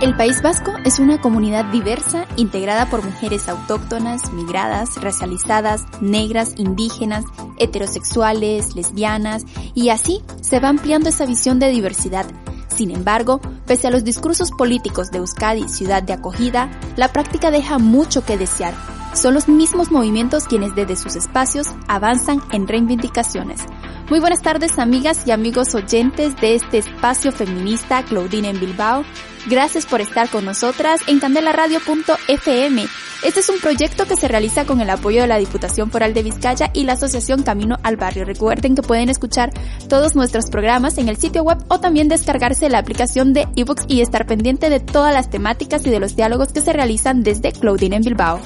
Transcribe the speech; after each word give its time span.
El 0.00 0.14
País 0.14 0.42
Vasco 0.42 0.74
es 0.84 1.00
una 1.00 1.20
comunidad 1.20 1.64
diversa 1.72 2.28
integrada 2.36 2.88
por 2.88 3.04
mujeres 3.04 3.48
autóctonas, 3.48 4.32
migradas, 4.32 4.94
racializadas, 5.02 5.86
negras, 6.00 6.54
indígenas, 6.56 7.24
heterosexuales, 7.56 8.76
lesbianas, 8.76 9.42
y 9.74 9.88
así 9.88 10.22
se 10.40 10.60
va 10.60 10.68
ampliando 10.68 11.08
esa 11.08 11.26
visión 11.26 11.58
de 11.58 11.70
diversidad. 11.70 12.26
Sin 12.68 12.92
embargo, 12.92 13.40
pese 13.66 13.88
a 13.88 13.90
los 13.90 14.04
discursos 14.04 14.52
políticos 14.52 15.10
de 15.10 15.18
Euskadi, 15.18 15.68
ciudad 15.68 16.04
de 16.04 16.12
acogida, 16.12 16.70
la 16.94 17.08
práctica 17.08 17.50
deja 17.50 17.78
mucho 17.78 18.24
que 18.24 18.38
desear. 18.38 18.74
Son 19.14 19.34
los 19.34 19.48
mismos 19.48 19.90
movimientos 19.90 20.44
quienes 20.44 20.76
desde 20.76 20.94
sus 20.94 21.16
espacios 21.16 21.66
avanzan 21.88 22.40
en 22.52 22.68
reivindicaciones. 22.68 23.62
Muy 24.10 24.20
buenas 24.20 24.42
tardes 24.42 24.78
amigas 24.78 25.26
y 25.26 25.32
amigos 25.32 25.74
oyentes 25.74 26.36
de 26.40 26.54
este 26.54 26.78
espacio 26.78 27.32
feminista 27.32 28.04
Claudine 28.04 28.50
en 28.50 28.60
Bilbao. 28.60 29.04
Gracias 29.46 29.86
por 29.86 30.00
estar 30.00 30.28
con 30.28 30.44
nosotras 30.44 31.00
en 31.06 31.20
candelaradio.fm. 31.20 32.86
Este 33.24 33.40
es 33.40 33.48
un 33.48 33.58
proyecto 33.58 34.06
que 34.06 34.16
se 34.16 34.28
realiza 34.28 34.64
con 34.64 34.80
el 34.80 34.90
apoyo 34.90 35.22
de 35.22 35.26
la 35.26 35.38
Diputación 35.38 35.90
Foral 35.90 36.14
de 36.14 36.22
Vizcaya 36.22 36.70
y 36.72 36.84
la 36.84 36.92
Asociación 36.92 37.42
Camino 37.42 37.76
al 37.82 37.96
Barrio. 37.96 38.24
Recuerden 38.24 38.76
que 38.76 38.82
pueden 38.82 39.08
escuchar 39.08 39.50
todos 39.88 40.14
nuestros 40.14 40.50
programas 40.50 40.98
en 40.98 41.08
el 41.08 41.16
sitio 41.16 41.42
web 41.42 41.58
o 41.66 41.80
también 41.80 42.08
descargarse 42.08 42.68
la 42.68 42.78
aplicación 42.78 43.32
de 43.32 43.48
ebooks 43.56 43.86
y 43.88 44.02
estar 44.02 44.24
pendiente 44.26 44.70
de 44.70 44.78
todas 44.78 45.12
las 45.12 45.30
temáticas 45.30 45.84
y 45.84 45.90
de 45.90 45.98
los 45.98 46.14
diálogos 46.14 46.52
que 46.52 46.60
se 46.60 46.72
realizan 46.72 47.24
desde 47.24 47.50
Claudine 47.50 47.96
en 47.96 48.02
Bilbao. 48.02 48.40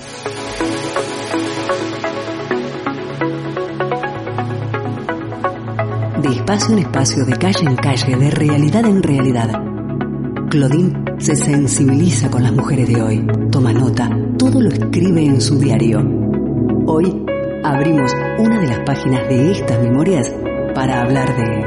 De 6.22 6.28
espacio 6.30 6.72
en 6.72 6.78
espacio, 6.78 7.24
de 7.26 7.36
calle 7.36 7.66
en 7.66 7.76
calle, 7.76 8.16
de 8.16 8.30
realidad 8.30 8.86
en 8.86 9.02
realidad. 9.02 9.71
Claudine 10.52 10.92
se 11.18 11.34
sensibiliza 11.34 12.30
con 12.30 12.42
las 12.42 12.52
mujeres 12.52 12.86
de 12.86 13.00
hoy, 13.00 13.26
toma 13.50 13.72
nota, 13.72 14.10
todo 14.38 14.60
lo 14.60 14.68
escribe 14.68 15.24
en 15.24 15.40
su 15.40 15.58
diario. 15.58 16.00
Hoy 16.86 17.24
abrimos 17.64 18.12
una 18.38 18.60
de 18.60 18.66
las 18.66 18.80
páginas 18.80 19.26
de 19.30 19.50
estas 19.50 19.80
memorias 19.82 20.30
para 20.74 21.00
hablar 21.00 21.34
de... 21.38 21.64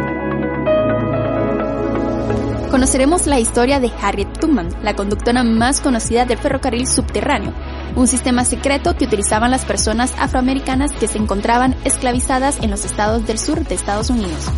Conoceremos 2.69 3.25
la 3.25 3.39
historia 3.39 3.79
de 3.79 3.91
Harriet 3.99 4.37
Tubman, 4.39 4.69
la 4.83 4.95
conductora 4.95 5.43
más 5.43 5.81
conocida 5.81 6.25
del 6.25 6.37
ferrocarril 6.37 6.85
subterráneo, 6.85 7.55
un 7.95 8.05
sistema 8.05 8.45
secreto 8.45 8.95
que 8.95 9.05
utilizaban 9.05 9.49
las 9.49 9.65
personas 9.65 10.13
afroamericanas 10.19 10.91
que 10.91 11.07
se 11.07 11.17
encontraban 11.17 11.75
esclavizadas 11.85 12.59
en 12.61 12.69
los 12.69 12.85
estados 12.85 13.25
del 13.25 13.39
sur 13.39 13.65
de 13.65 13.73
Estados 13.73 14.11
Unidos. 14.11 14.51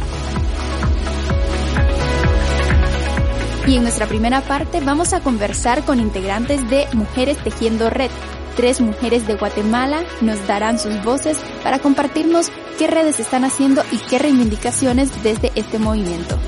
Y 3.68 3.76
en 3.76 3.84
nuestra 3.84 4.08
primera 4.08 4.40
parte 4.40 4.80
vamos 4.80 5.12
a 5.12 5.20
conversar 5.20 5.84
con 5.84 6.00
integrantes 6.00 6.68
de 6.70 6.88
Mujeres 6.94 7.38
Tejiendo 7.44 7.90
Red. 7.90 8.10
Tres 8.56 8.80
mujeres 8.80 9.28
de 9.28 9.36
Guatemala 9.36 10.04
nos 10.22 10.48
darán 10.48 10.80
sus 10.80 11.04
voces 11.04 11.38
para 11.64 11.80
compartirnos 11.80 12.50
qué 12.80 12.88
redes 12.88 13.20
están 13.20 13.44
haciendo 13.44 13.84
y 13.92 13.98
qué 13.98 14.20
reivindicaciones 14.20 15.22
desde 15.22 15.52
este 15.56 15.80
movimiento. 15.80 16.40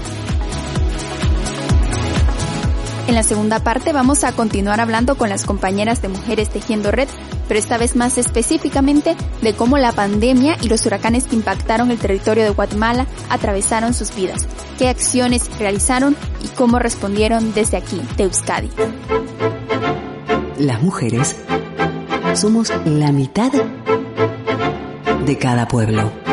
En 3.10 3.16
la 3.16 3.24
segunda 3.24 3.58
parte 3.60 3.92
vamos 3.92 4.24
a 4.24 4.34
continuar 4.34 4.80
hablando 4.80 5.18
con 5.18 5.30
las 5.30 5.44
compañeras 5.44 6.00
de 6.00 6.10
Mujeres 6.10 6.50
Tejiendo 6.50 6.92
Red, 6.92 7.08
pero 7.48 7.60
esta 7.60 7.80
vez 7.80 7.96
más 7.96 8.20
específicamente 8.20 9.16
de 9.42 9.54
cómo 9.56 9.80
la 9.80 9.94
pandemia 9.94 10.58
y 10.62 10.70
los 10.70 10.86
huracanes 10.86 11.26
que 11.26 11.36
impactaron 11.36 11.90
el 11.90 11.98
territorio 11.98 12.44
de 12.44 12.52
Guatemala 12.52 13.08
atravesaron 13.32 13.96
sus 13.96 14.14
vidas, 14.14 14.46
qué 14.78 14.90
acciones 14.90 15.50
realizaron 15.58 16.16
y 16.44 16.50
cómo 16.50 16.78
respondieron 16.78 17.52
desde 17.52 17.78
aquí, 17.78 18.00
de 18.16 18.26
Euskadi. 18.26 18.70
Las 20.60 20.80
mujeres 20.84 21.36
somos 22.36 22.72
la 22.86 23.12
mitad 23.12 23.52
de 25.26 25.38
cada 25.40 25.68
pueblo. 25.68 26.29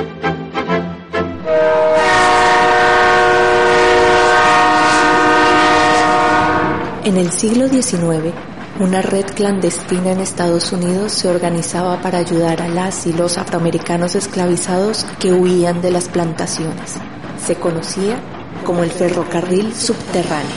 En 7.06 7.17
el 7.19 7.31
siglo 7.31 7.69
XIX, 7.69 8.34
una 8.81 9.00
red 9.00 9.27
clandestina 9.27 10.11
en 10.11 10.19
Estados 10.19 10.72
Unidos 10.72 11.12
se 11.12 11.28
organizaba 11.28 12.03
para 12.03 12.19
ayudar 12.19 12.61
a 12.61 12.67
las 12.67 13.06
y 13.06 13.12
los 13.12 13.39
afroamericanos 13.39 14.17
esclavizados 14.17 15.06
que 15.21 15.33
huían 15.33 15.81
de 15.83 15.93
las 15.93 16.09
plantaciones. 16.09 16.94
Se 17.39 17.55
conocía 17.55 18.19
como 18.65 18.83
el 18.83 18.91
ferrocarril 18.91 19.72
subterráneo. 19.72 20.50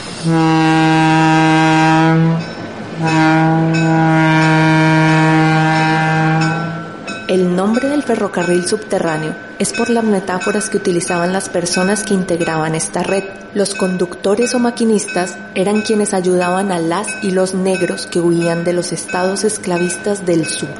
Ferrocarril 8.10 8.66
subterráneo 8.66 9.36
es 9.60 9.72
por 9.72 9.88
las 9.88 10.02
metáforas 10.02 10.68
que 10.68 10.78
utilizaban 10.78 11.32
las 11.32 11.48
personas 11.48 12.02
que 12.02 12.12
integraban 12.12 12.74
esta 12.74 13.04
red. 13.04 13.22
Los 13.54 13.76
conductores 13.76 14.52
o 14.56 14.58
maquinistas 14.58 15.38
eran 15.54 15.82
quienes 15.82 16.12
ayudaban 16.12 16.72
a 16.72 16.80
las 16.80 17.06
y 17.22 17.30
los 17.30 17.54
negros 17.54 18.08
que 18.08 18.18
huían 18.18 18.64
de 18.64 18.72
los 18.72 18.90
estados 18.90 19.44
esclavistas 19.44 20.26
del 20.26 20.44
sur. 20.46 20.70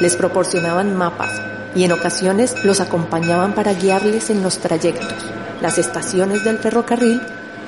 Les 0.00 0.16
proporcionaban 0.16 0.96
mapas 0.96 1.42
y 1.74 1.84
en 1.84 1.92
ocasiones 1.92 2.54
los 2.64 2.80
acompañaban 2.80 3.54
para 3.54 3.74
guiarles 3.74 4.30
en 4.30 4.42
los 4.42 4.56
trayectos. 4.56 5.26
Las 5.60 5.76
estaciones 5.76 6.42
del 6.42 6.56
ferrocarril 6.56 7.20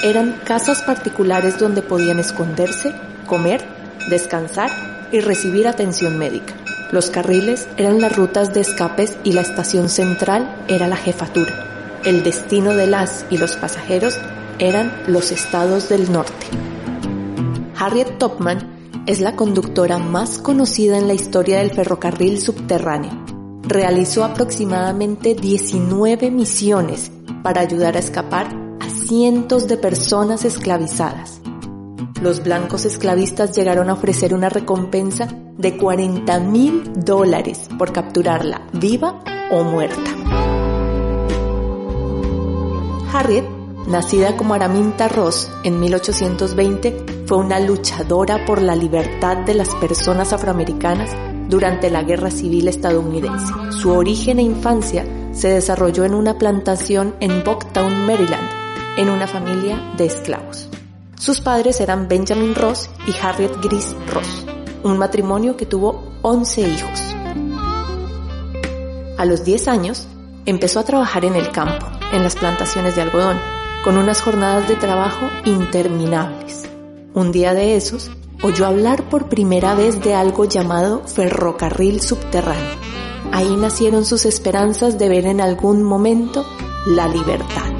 eran 0.03 0.33
casas 0.45 0.81
particulares 0.81 1.59
donde 1.59 1.83
podían 1.83 2.21
esconderse, 2.21 2.95
comer, 3.27 3.63
descansar 4.09 4.71
y 5.13 5.21
recibir 5.21 5.69
atención 5.69 6.17
médica. 6.17 6.55
Los 6.93 7.11
carriles 7.11 7.69
eran 7.77 8.01
las 8.01 8.17
rutas 8.17 8.53
de 8.53 8.61
escapes 8.61 9.17
y 9.23 9.33
la 9.33 9.43
estación 9.43 9.89
central 9.89 10.65
era 10.67 10.89
la 10.89 10.97
jefatura. 10.97 12.01
El 12.05 12.25
destino 12.25 12.75
de 12.75 12.89
las 12.89 13.27
y 13.31 13.39
los 13.39 13.57
pasajeros 13.57 14.19
eran 14.59 14.93
los 15.07 15.31
estados 15.31 15.89
del 15.89 16.11
norte. 16.11 16.47
Harriet 17.79 18.19
Topman 18.19 18.81
es 19.07 19.21
la 19.21 19.37
conductora 19.37 19.99
más 19.99 20.39
conocida 20.39 20.99
en 20.99 21.07
la 21.07 21.15
historia 21.15 21.59
del 21.59 21.71
ferrocarril 21.71 22.41
subterráneo. 22.41 23.13
Realizó 23.63 24.25
aproximadamente 24.25 25.35
19 25.35 26.31
misiones 26.31 27.11
para 27.43 27.61
ayudar 27.61 27.97
a 27.97 28.01
escapar 28.01 28.49
a 28.81 28.91
cientos 28.91 29.69
de 29.69 29.77
personas 29.77 30.45
esclavizadas. 30.45 31.40
Los 32.21 32.43
blancos 32.43 32.85
esclavistas 32.85 33.57
llegaron 33.57 33.89
a 33.89 33.95
ofrecer 33.95 34.35
una 34.35 34.51
recompensa 34.51 35.29
de 35.57 35.79
40 35.79 36.39
mil 36.41 36.93
dólares 36.95 37.69
por 37.79 37.93
capturarla 37.93 38.67
viva 38.75 39.25
o 39.51 39.63
muerta. 39.65 40.11
Harriet, 43.13 43.45
nacida 43.89 44.37
como 44.37 44.55
Araminta 44.55 45.09
Ross 45.09 45.51
en 45.65 45.81
1820, 45.81 47.25
fue 47.27 47.39
una 47.39 47.59
luchadora 47.59 48.45
por 48.45 48.61
la 48.61 48.77
libertad 48.77 49.39
de 49.39 49.55
las 49.55 49.75
personas 49.77 50.33
afroamericanas 50.33 51.11
durante 51.49 51.91
la 51.91 52.03
Guerra 52.03 52.31
Civil 52.31 52.69
estadounidense. 52.69 53.53
Su 53.71 53.93
origen 53.93 54.39
e 54.39 54.43
infancia 54.43 55.05
se 55.33 55.49
desarrolló 55.49 56.05
en 56.05 56.15
una 56.15 56.39
plantación 56.39 57.15
en 57.21 57.43
Bucktown, 57.43 58.07
Maryland, 58.07 58.49
en 58.97 59.09
una 59.09 59.27
familia 59.27 59.93
de 59.97 60.07
esclavos. 60.07 60.70
Sus 61.21 61.43
padres 61.43 61.83
eran 61.83 62.09
Benjamin 62.09 62.55
Ross 62.55 62.89
y 63.07 63.15
Harriet 63.21 63.53
Gris 63.61 63.95
Ross, 64.11 64.47
un 64.83 64.97
matrimonio 64.97 65.55
que 65.55 65.67
tuvo 65.67 66.03
11 66.23 66.61
hijos. 66.63 67.15
A 69.19 69.27
los 69.27 69.45
10 69.45 69.69
años, 69.69 70.09
empezó 70.47 70.81
a 70.81 70.85
trabajar 70.85 71.27
en 71.27 71.35
el 71.37 71.51
campo, 71.51 71.85
en 72.15 72.23
las 72.23 72.37
plantaciones 72.37 72.97
de 72.97 73.03
algodón, 73.03 73.39
con 73.85 73.99
unas 73.99 74.23
jornadas 74.23 74.67
de 74.67 74.77
trabajo 74.77 75.29
interminables. 75.45 76.63
Un 77.13 77.33
día 77.33 77.53
de 77.53 77.77
esos, 77.77 78.11
oyó 78.43 78.65
hablar 78.65 79.07
por 79.11 79.29
primera 79.29 79.75
vez 79.75 80.01
de 80.01 80.15
algo 80.15 80.47
llamado 80.47 81.03
ferrocarril 81.07 82.01
subterráneo. 82.01 82.79
Ahí 83.31 83.57
nacieron 83.57 84.07
sus 84.07 84.25
esperanzas 84.25 84.99
de 84.99 85.11
ver 85.11 85.27
en 85.27 85.43
algún 85.43 85.83
momento 85.83 86.47
la 86.87 87.09
libertad. 87.09 87.80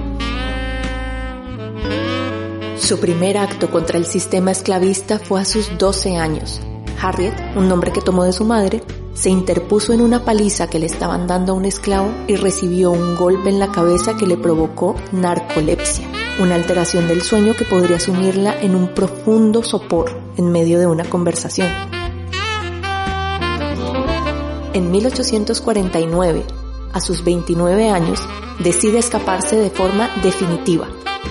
Su 2.91 2.99
primer 2.99 3.39
acto 3.39 3.71
contra 3.71 3.99
el 3.99 4.05
sistema 4.05 4.51
esclavista 4.51 5.21
fue 5.21 5.41
a 5.41 5.45
sus 5.45 5.79
12 5.79 6.17
años. 6.17 6.61
Harriet, 7.01 7.33
un 7.55 7.69
nombre 7.69 7.93
que 7.93 8.01
tomó 8.01 8.25
de 8.25 8.33
su 8.33 8.45
madre, 8.45 8.83
se 9.15 9.31
interpuso 9.31 9.93
en 9.93 10.01
una 10.01 10.25
paliza 10.25 10.69
que 10.69 10.81
le 10.81 10.87
estaban 10.87 11.29
dando 11.29 11.53
a 11.53 11.55
un 11.55 11.67
esclavo 11.67 12.11
y 12.27 12.35
recibió 12.35 12.91
un 12.91 13.15
golpe 13.15 13.49
en 13.49 13.61
la 13.61 13.71
cabeza 13.71 14.17
que 14.17 14.27
le 14.27 14.37
provocó 14.37 14.97
narcolepsia, 15.13 16.05
una 16.41 16.57
alteración 16.57 17.07
del 17.07 17.23
sueño 17.23 17.55
que 17.55 17.65
podría 17.65 18.01
sumirla 18.01 18.61
en 18.61 18.75
un 18.75 18.93
profundo 18.93 19.63
sopor 19.63 20.11
en 20.37 20.51
medio 20.51 20.81
de 20.81 20.89
una 20.89 21.05
conversación. 21.05 21.69
En 24.75 24.91
1849, 24.91 26.45
a 26.93 27.01
sus 27.01 27.23
29 27.23 27.89
años, 27.89 28.19
decide 28.59 28.99
escaparse 28.99 29.55
de 29.55 29.71
forma 29.71 30.11
definitiva 30.25 30.89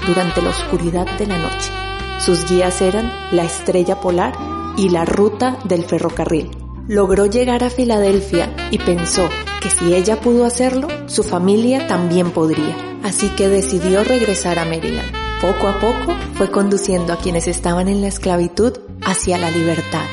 durante 0.09 0.41
la 0.41 0.49
oscuridad 0.49 1.05
de 1.19 1.27
la 1.27 1.37
noche. 1.37 1.71
Sus 2.17 2.49
guías 2.49 2.81
eran 2.81 3.13
la 3.31 3.43
estrella 3.43 4.01
polar 4.01 4.33
y 4.75 4.89
la 4.89 5.05
ruta 5.05 5.59
del 5.65 5.83
ferrocarril. 5.83 6.49
Logró 6.87 7.27
llegar 7.27 7.63
a 7.63 7.69
Filadelfia 7.69 8.51
y 8.71 8.79
pensó 8.79 9.29
que 9.61 9.69
si 9.69 9.93
ella 9.93 10.19
pudo 10.19 10.45
hacerlo, 10.45 10.87
su 11.05 11.23
familia 11.23 11.85
también 11.85 12.31
podría. 12.31 12.75
Así 13.03 13.29
que 13.29 13.49
decidió 13.49 14.03
regresar 14.03 14.57
a 14.57 14.65
Maryland. 14.65 15.11
Poco 15.41 15.67
a 15.67 15.79
poco 15.79 16.15
fue 16.33 16.49
conduciendo 16.49 17.13
a 17.13 17.17
quienes 17.17 17.47
estaban 17.47 17.87
en 17.87 18.01
la 18.01 18.07
esclavitud 18.07 18.73
hacia 19.05 19.37
la 19.37 19.51
libertad. 19.51 20.05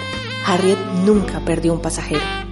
Harriet 0.46 0.78
nunca 1.06 1.40
perdió 1.40 1.72
un 1.72 1.80
pasajero. 1.80 2.45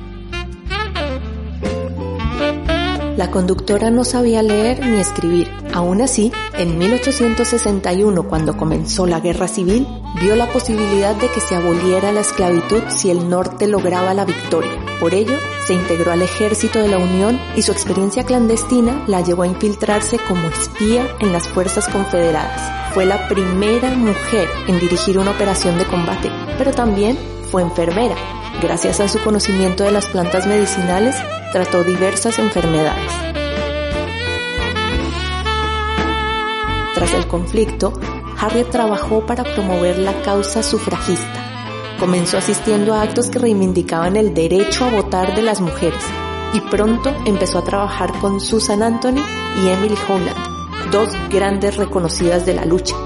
La 3.16 3.30
conductora 3.30 3.90
no 3.90 4.04
sabía 4.04 4.42
leer 4.42 4.84
ni 4.84 4.98
escribir. 4.98 5.48
Aún 5.72 6.00
así, 6.00 6.32
en 6.54 6.76
1861, 6.78 8.24
cuando 8.24 8.56
comenzó 8.56 9.06
la 9.06 9.20
guerra 9.20 9.46
civil, 9.46 9.86
vio 10.20 10.34
la 10.34 10.48
posibilidad 10.48 11.14
de 11.14 11.28
que 11.28 11.40
se 11.40 11.54
aboliera 11.54 12.10
la 12.10 12.22
esclavitud 12.22 12.82
si 12.88 13.10
el 13.10 13.28
norte 13.28 13.68
lograba 13.68 14.14
la 14.14 14.24
victoria. 14.24 14.72
Por 14.98 15.14
ello, 15.14 15.36
se 15.64 15.74
integró 15.74 16.10
al 16.10 16.22
ejército 16.22 16.80
de 16.80 16.88
la 16.88 16.98
Unión 16.98 17.40
y 17.54 17.62
su 17.62 17.70
experiencia 17.70 18.24
clandestina 18.24 19.04
la 19.06 19.20
llevó 19.20 19.42
a 19.42 19.48
infiltrarse 19.48 20.18
como 20.26 20.48
espía 20.48 21.06
en 21.20 21.32
las 21.32 21.46
fuerzas 21.46 21.86
confederadas. 21.88 22.94
Fue 22.94 23.04
la 23.04 23.28
primera 23.28 23.90
mujer 23.90 24.48
en 24.66 24.80
dirigir 24.80 25.18
una 25.18 25.30
operación 25.30 25.78
de 25.78 25.84
combate, 25.84 26.30
pero 26.58 26.72
también 26.72 27.16
fue 27.52 27.62
enfermera. 27.62 28.16
Gracias 28.60 28.98
a 28.98 29.08
su 29.08 29.20
conocimiento 29.20 29.84
de 29.84 29.92
las 29.92 30.06
plantas 30.06 30.46
medicinales, 30.46 31.16
trató 31.54 31.84
diversas 31.84 32.40
enfermedades. 32.40 33.12
Tras 36.96 37.12
el 37.12 37.28
conflicto, 37.28 37.92
Harriet 38.40 38.70
trabajó 38.70 39.24
para 39.24 39.44
promover 39.44 39.98
la 39.98 40.20
causa 40.22 40.64
sufragista. 40.64 41.94
Comenzó 42.00 42.38
asistiendo 42.38 42.92
a 42.92 43.02
actos 43.02 43.30
que 43.30 43.38
reivindicaban 43.38 44.16
el 44.16 44.34
derecho 44.34 44.84
a 44.84 44.90
votar 44.90 45.36
de 45.36 45.42
las 45.42 45.60
mujeres 45.60 46.02
y 46.54 46.60
pronto 46.60 47.14
empezó 47.24 47.60
a 47.60 47.64
trabajar 47.64 48.12
con 48.18 48.40
Susan 48.40 48.82
Anthony 48.82 49.22
y 49.62 49.68
Emily 49.68 49.96
Holland, 50.08 50.90
dos 50.90 51.10
grandes 51.30 51.76
reconocidas 51.76 52.44
de 52.46 52.54
la 52.54 52.64
lucha. 52.64 52.96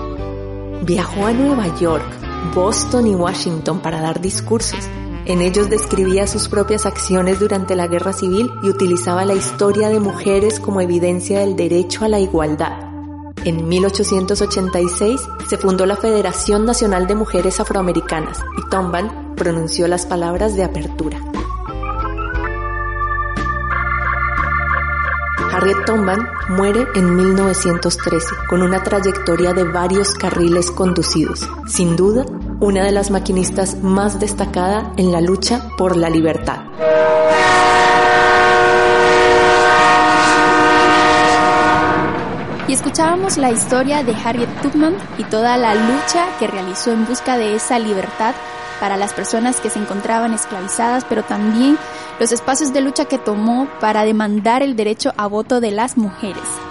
Viajó 0.84 1.26
a 1.26 1.32
Nueva 1.32 1.78
York, 1.78 2.06
Boston 2.54 3.08
y 3.08 3.14
Washington 3.14 3.80
para 3.80 4.00
dar 4.00 4.22
discursos 4.22 4.88
en 5.28 5.42
ellos 5.42 5.68
describía 5.68 6.26
sus 6.26 6.48
propias 6.48 6.86
acciones 6.86 7.38
durante 7.38 7.76
la 7.76 7.86
guerra 7.86 8.14
civil 8.14 8.50
y 8.62 8.70
utilizaba 8.70 9.26
la 9.26 9.34
historia 9.34 9.90
de 9.90 10.00
mujeres 10.00 10.58
como 10.58 10.80
evidencia 10.80 11.40
del 11.40 11.54
derecho 11.54 12.06
a 12.06 12.08
la 12.08 12.18
igualdad. 12.18 12.88
En 13.44 13.68
1886 13.68 15.20
se 15.46 15.58
fundó 15.58 15.84
la 15.84 15.96
Federación 15.96 16.64
Nacional 16.64 17.06
de 17.06 17.14
Mujeres 17.14 17.60
Afroamericanas 17.60 18.42
y 18.56 18.70
Tomban 18.70 19.34
pronunció 19.36 19.86
las 19.86 20.06
palabras 20.06 20.56
de 20.56 20.64
apertura. 20.64 21.18
Harriet 25.52 25.84
Tomban 25.84 26.26
muere 26.48 26.86
en 26.94 27.16
1913 27.16 28.28
con 28.48 28.62
una 28.62 28.82
trayectoria 28.82 29.52
de 29.52 29.64
varios 29.64 30.14
carriles 30.14 30.70
conducidos. 30.70 31.46
Sin 31.66 31.96
duda, 31.96 32.24
una 32.60 32.84
de 32.84 32.92
las 32.92 33.10
maquinistas 33.10 33.82
más 33.82 34.18
destacada 34.18 34.92
en 34.96 35.12
la 35.12 35.20
lucha 35.20 35.70
por 35.76 35.96
la 35.96 36.10
libertad. 36.10 36.58
Y 42.66 42.72
escuchábamos 42.72 43.38
la 43.38 43.50
historia 43.50 44.02
de 44.02 44.14
Harriet 44.14 44.48
Tubman 44.60 44.96
y 45.16 45.24
toda 45.24 45.56
la 45.56 45.74
lucha 45.74 46.26
que 46.38 46.46
realizó 46.46 46.92
en 46.92 47.06
busca 47.06 47.38
de 47.38 47.54
esa 47.54 47.78
libertad 47.78 48.34
para 48.80 48.96
las 48.96 49.12
personas 49.12 49.60
que 49.60 49.70
se 49.70 49.78
encontraban 49.78 50.34
esclavizadas, 50.34 51.04
pero 51.08 51.22
también 51.22 51.78
los 52.20 52.32
espacios 52.32 52.72
de 52.72 52.80
lucha 52.80 53.06
que 53.06 53.18
tomó 53.18 53.68
para 53.80 54.04
demandar 54.04 54.62
el 54.62 54.76
derecho 54.76 55.12
a 55.16 55.26
voto 55.26 55.60
de 55.60 55.70
las 55.70 55.96
mujeres 55.96 56.67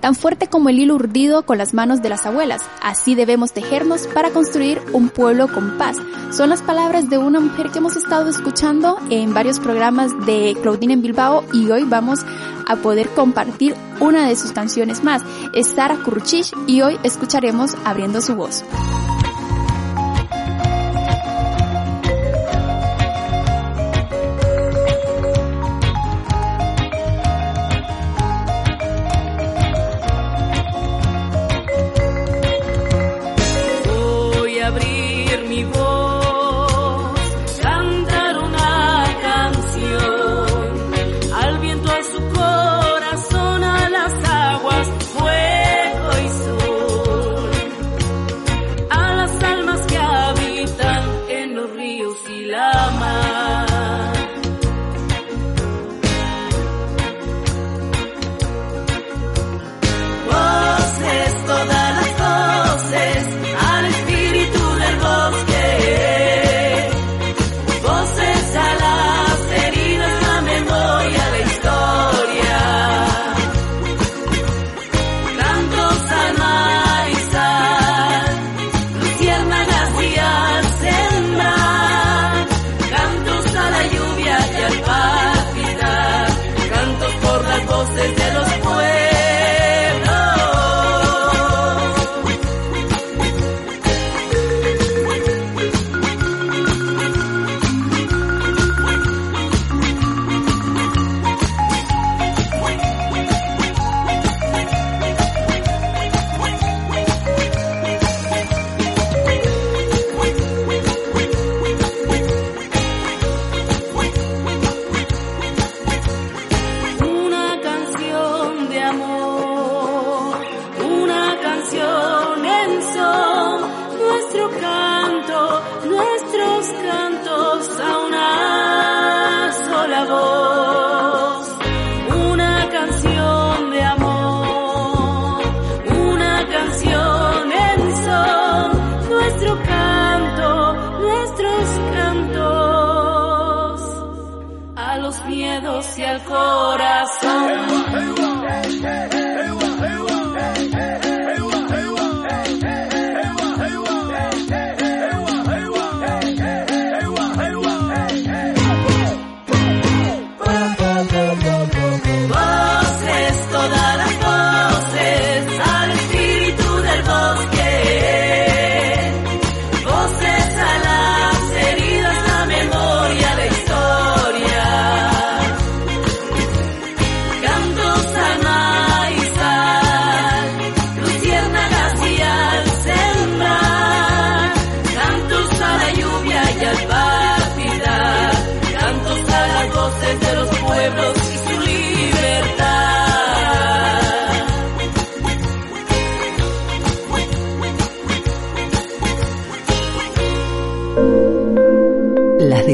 tan 0.00 0.14
fuerte 0.14 0.48
como 0.48 0.68
el 0.68 0.78
hilo 0.78 0.94
urdido 0.94 1.44
con 1.44 1.58
las 1.58 1.74
manos 1.74 2.02
de 2.02 2.08
las 2.08 2.26
abuelas. 2.26 2.62
Así 2.82 3.14
debemos 3.14 3.52
tejernos 3.52 4.06
para 4.08 4.30
construir 4.30 4.80
un 4.92 5.08
pueblo 5.08 5.48
con 5.48 5.78
paz. 5.78 5.96
Son 6.30 6.50
las 6.50 6.62
palabras 6.62 7.10
de 7.10 7.18
una 7.18 7.40
mujer 7.40 7.70
que 7.70 7.78
hemos 7.78 7.96
estado 7.96 8.28
escuchando 8.28 8.98
en 9.10 9.34
varios 9.34 9.60
programas 9.60 10.12
de 10.26 10.56
Claudine 10.62 10.94
en 10.94 11.02
Bilbao 11.02 11.44
y 11.52 11.70
hoy 11.70 11.84
vamos 11.84 12.20
a 12.66 12.76
poder 12.76 13.08
compartir 13.10 13.74
una 14.00 14.28
de 14.28 14.36
sus 14.36 14.52
canciones 14.52 15.02
más. 15.02 15.22
Es 15.54 15.68
Sara 15.68 15.96
Kurchich 15.96 16.52
y 16.66 16.82
hoy 16.82 16.98
escucharemos 17.02 17.76
Abriendo 17.84 18.20
su 18.20 18.34
voz. 18.34 18.64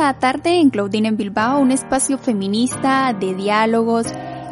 Esta 0.00 0.18
tarde 0.18 0.60
en 0.60 0.70
Claudine 0.70 1.08
en 1.08 1.18
Bilbao, 1.18 1.60
un 1.60 1.72
espacio 1.72 2.16
feminista 2.16 3.12
de 3.12 3.34
diálogos, 3.34 4.06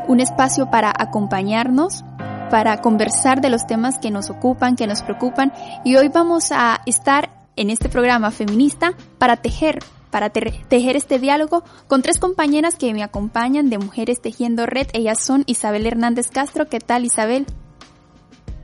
un 0.07 0.21
espacio 0.21 0.71
para 0.71 0.93
acompañarnos, 0.95 2.05
para 2.51 2.83
conversar 2.83 3.41
de 3.41 3.49
los 3.49 3.67
temas 3.67 3.99
que 3.99 4.11
nos 4.11 4.29
ocupan, 4.29 4.77
que 4.77 4.87
nos 4.87 5.03
preocupan. 5.03 5.55
Y 5.87 5.97
hoy 5.97 6.09
vamos 6.09 6.53
a 6.53 6.83
estar 6.85 7.31
en 7.57 7.71
este 7.71 7.89
programa 7.89 8.31
feminista 8.31 8.93
para 9.17 9.37
tejer, 9.39 9.79
para 10.11 10.29
tejer 10.29 10.97
este 10.97 11.19
diálogo 11.19 11.65
con 11.87 12.03
tres 12.03 12.19
compañeras 12.19 12.77
que 12.77 12.93
me 12.93 13.03
acompañan 13.03 13.71
de 13.71 13.79
Mujeres 13.79 14.21
Tejiendo 14.21 14.67
Red. 14.67 14.89
Ellas 14.93 15.25
son 15.25 15.45
Isabel 15.47 15.87
Hernández 15.87 16.29
Castro. 16.31 16.69
¿Qué 16.69 16.79
tal, 16.79 17.07
Isabel? 17.07 17.47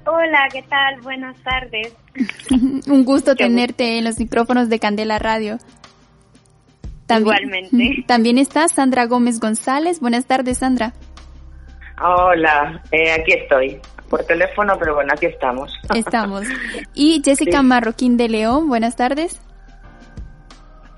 Hola, 0.04 0.48
¿qué 0.52 0.60
tal? 0.64 1.00
Buenas 1.00 1.34
tardes. 1.44 1.94
un 2.90 3.04
gusto 3.06 3.34
tenerte 3.34 3.96
en 3.96 4.04
los 4.04 4.18
micrófonos 4.18 4.68
de 4.68 4.78
Candela 4.78 5.18
Radio. 5.18 5.56
Igualmente. 7.08 8.04
También 8.06 8.38
está 8.38 8.68
Sandra 8.68 9.06
Gómez 9.06 9.40
González. 9.40 10.00
Buenas 10.00 10.26
tardes, 10.26 10.58
Sandra. 10.58 10.92
Hola, 12.02 12.82
eh, 12.90 13.12
aquí 13.12 13.32
estoy. 13.32 13.80
Por 14.08 14.24
teléfono, 14.24 14.76
pero 14.78 14.94
bueno, 14.94 15.12
aquí 15.14 15.26
estamos. 15.26 15.72
Estamos. 15.94 16.44
Y 16.92 17.22
Jessica 17.24 17.62
Marroquín 17.62 18.16
de 18.16 18.28
León, 18.28 18.68
buenas 18.68 18.96
tardes. 18.96 19.40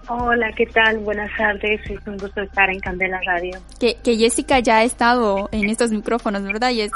Hola, 0.09 0.53
¿qué 0.57 0.67
tal? 0.67 0.99
Buenas 0.99 1.31
tardes. 1.37 1.81
Es 1.89 2.07
un 2.07 2.17
gusto 2.17 2.43
estar 2.43 2.69
en 2.71 2.79
Candela 2.81 3.21
Radio. 3.25 3.59
Que, 3.81 3.97
que 4.03 4.17
Jessica 4.17 4.61
ya 4.61 4.79
ha 4.79 4.85
estado 4.85 5.49
en 5.53 5.69
estos 5.69 5.91
micrófonos, 5.91 6.43
¿verdad, 6.43 6.71
Jess? 6.71 6.93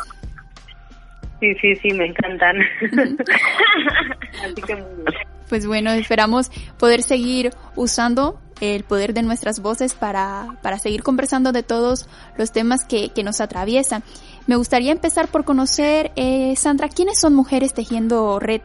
Sí, 1.40 1.54
sí, 1.60 1.74
sí, 1.76 1.92
me 1.94 2.06
encantan. 2.06 2.56
Así 4.44 4.62
que 4.62 4.76
muy 4.76 5.04
bien. 5.06 5.29
Pues 5.50 5.66
bueno, 5.66 5.90
esperamos 5.90 6.48
poder 6.78 7.02
seguir 7.02 7.50
usando 7.74 8.38
el 8.60 8.84
poder 8.84 9.14
de 9.14 9.22
nuestras 9.22 9.60
voces 9.60 9.94
para, 9.94 10.46
para 10.62 10.78
seguir 10.78 11.02
conversando 11.02 11.50
de 11.50 11.64
todos 11.64 12.08
los 12.38 12.52
temas 12.52 12.84
que, 12.84 13.08
que 13.08 13.24
nos 13.24 13.40
atraviesan. 13.40 14.04
Me 14.46 14.54
gustaría 14.54 14.92
empezar 14.92 15.26
por 15.26 15.44
conocer, 15.44 16.12
eh, 16.14 16.54
Sandra, 16.54 16.88
¿quiénes 16.88 17.20
son 17.20 17.34
Mujeres 17.34 17.74
Tejiendo 17.74 18.38
Red? 18.38 18.60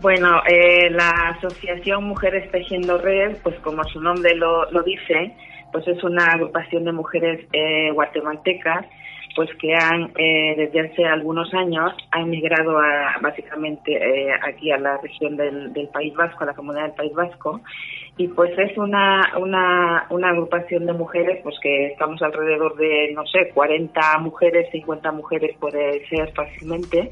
Bueno, 0.00 0.42
eh, 0.48 0.88
la 0.90 1.10
Asociación 1.36 2.04
Mujeres 2.04 2.48
Tejiendo 2.52 2.96
Red, 2.98 3.38
pues 3.42 3.58
como 3.60 3.82
su 3.84 4.00
nombre 4.00 4.36
lo, 4.36 4.70
lo 4.70 4.84
dice, 4.84 5.34
pues 5.72 5.88
es 5.88 6.02
una 6.04 6.26
agrupación 6.26 6.84
de 6.84 6.92
mujeres 6.92 7.48
eh, 7.52 7.90
guatemaltecas 7.92 8.86
pues 9.34 9.48
que 9.60 9.74
han 9.74 10.12
eh, 10.16 10.54
desde 10.56 10.80
hace 10.80 11.04
algunos 11.04 11.52
años 11.54 11.92
han 12.10 12.22
emigrado 12.22 12.78
a, 12.78 13.18
básicamente 13.20 13.92
eh, 13.92 14.32
aquí 14.42 14.70
a 14.70 14.78
la 14.78 14.96
región 14.98 15.36
del, 15.36 15.72
del, 15.72 15.88
País 15.88 16.14
Vasco, 16.14 16.42
a 16.42 16.46
la 16.46 16.54
comunidad 16.54 16.86
del 16.86 16.94
País 16.94 17.12
Vasco. 17.14 17.60
Y 18.16 18.28
pues 18.28 18.50
es 18.58 18.76
una, 18.76 19.32
una, 19.38 20.06
una 20.10 20.30
agrupación 20.30 20.86
de 20.86 20.92
mujeres 20.92 21.40
pues 21.42 21.56
que 21.62 21.86
estamos 21.86 22.20
alrededor 22.22 22.76
de 22.76 23.12
no 23.14 23.26
sé 23.26 23.50
40 23.54 24.18
mujeres 24.18 24.68
50 24.72 25.12
mujeres 25.12 25.56
puede 25.58 26.06
ser 26.08 26.32
fácilmente 26.32 27.08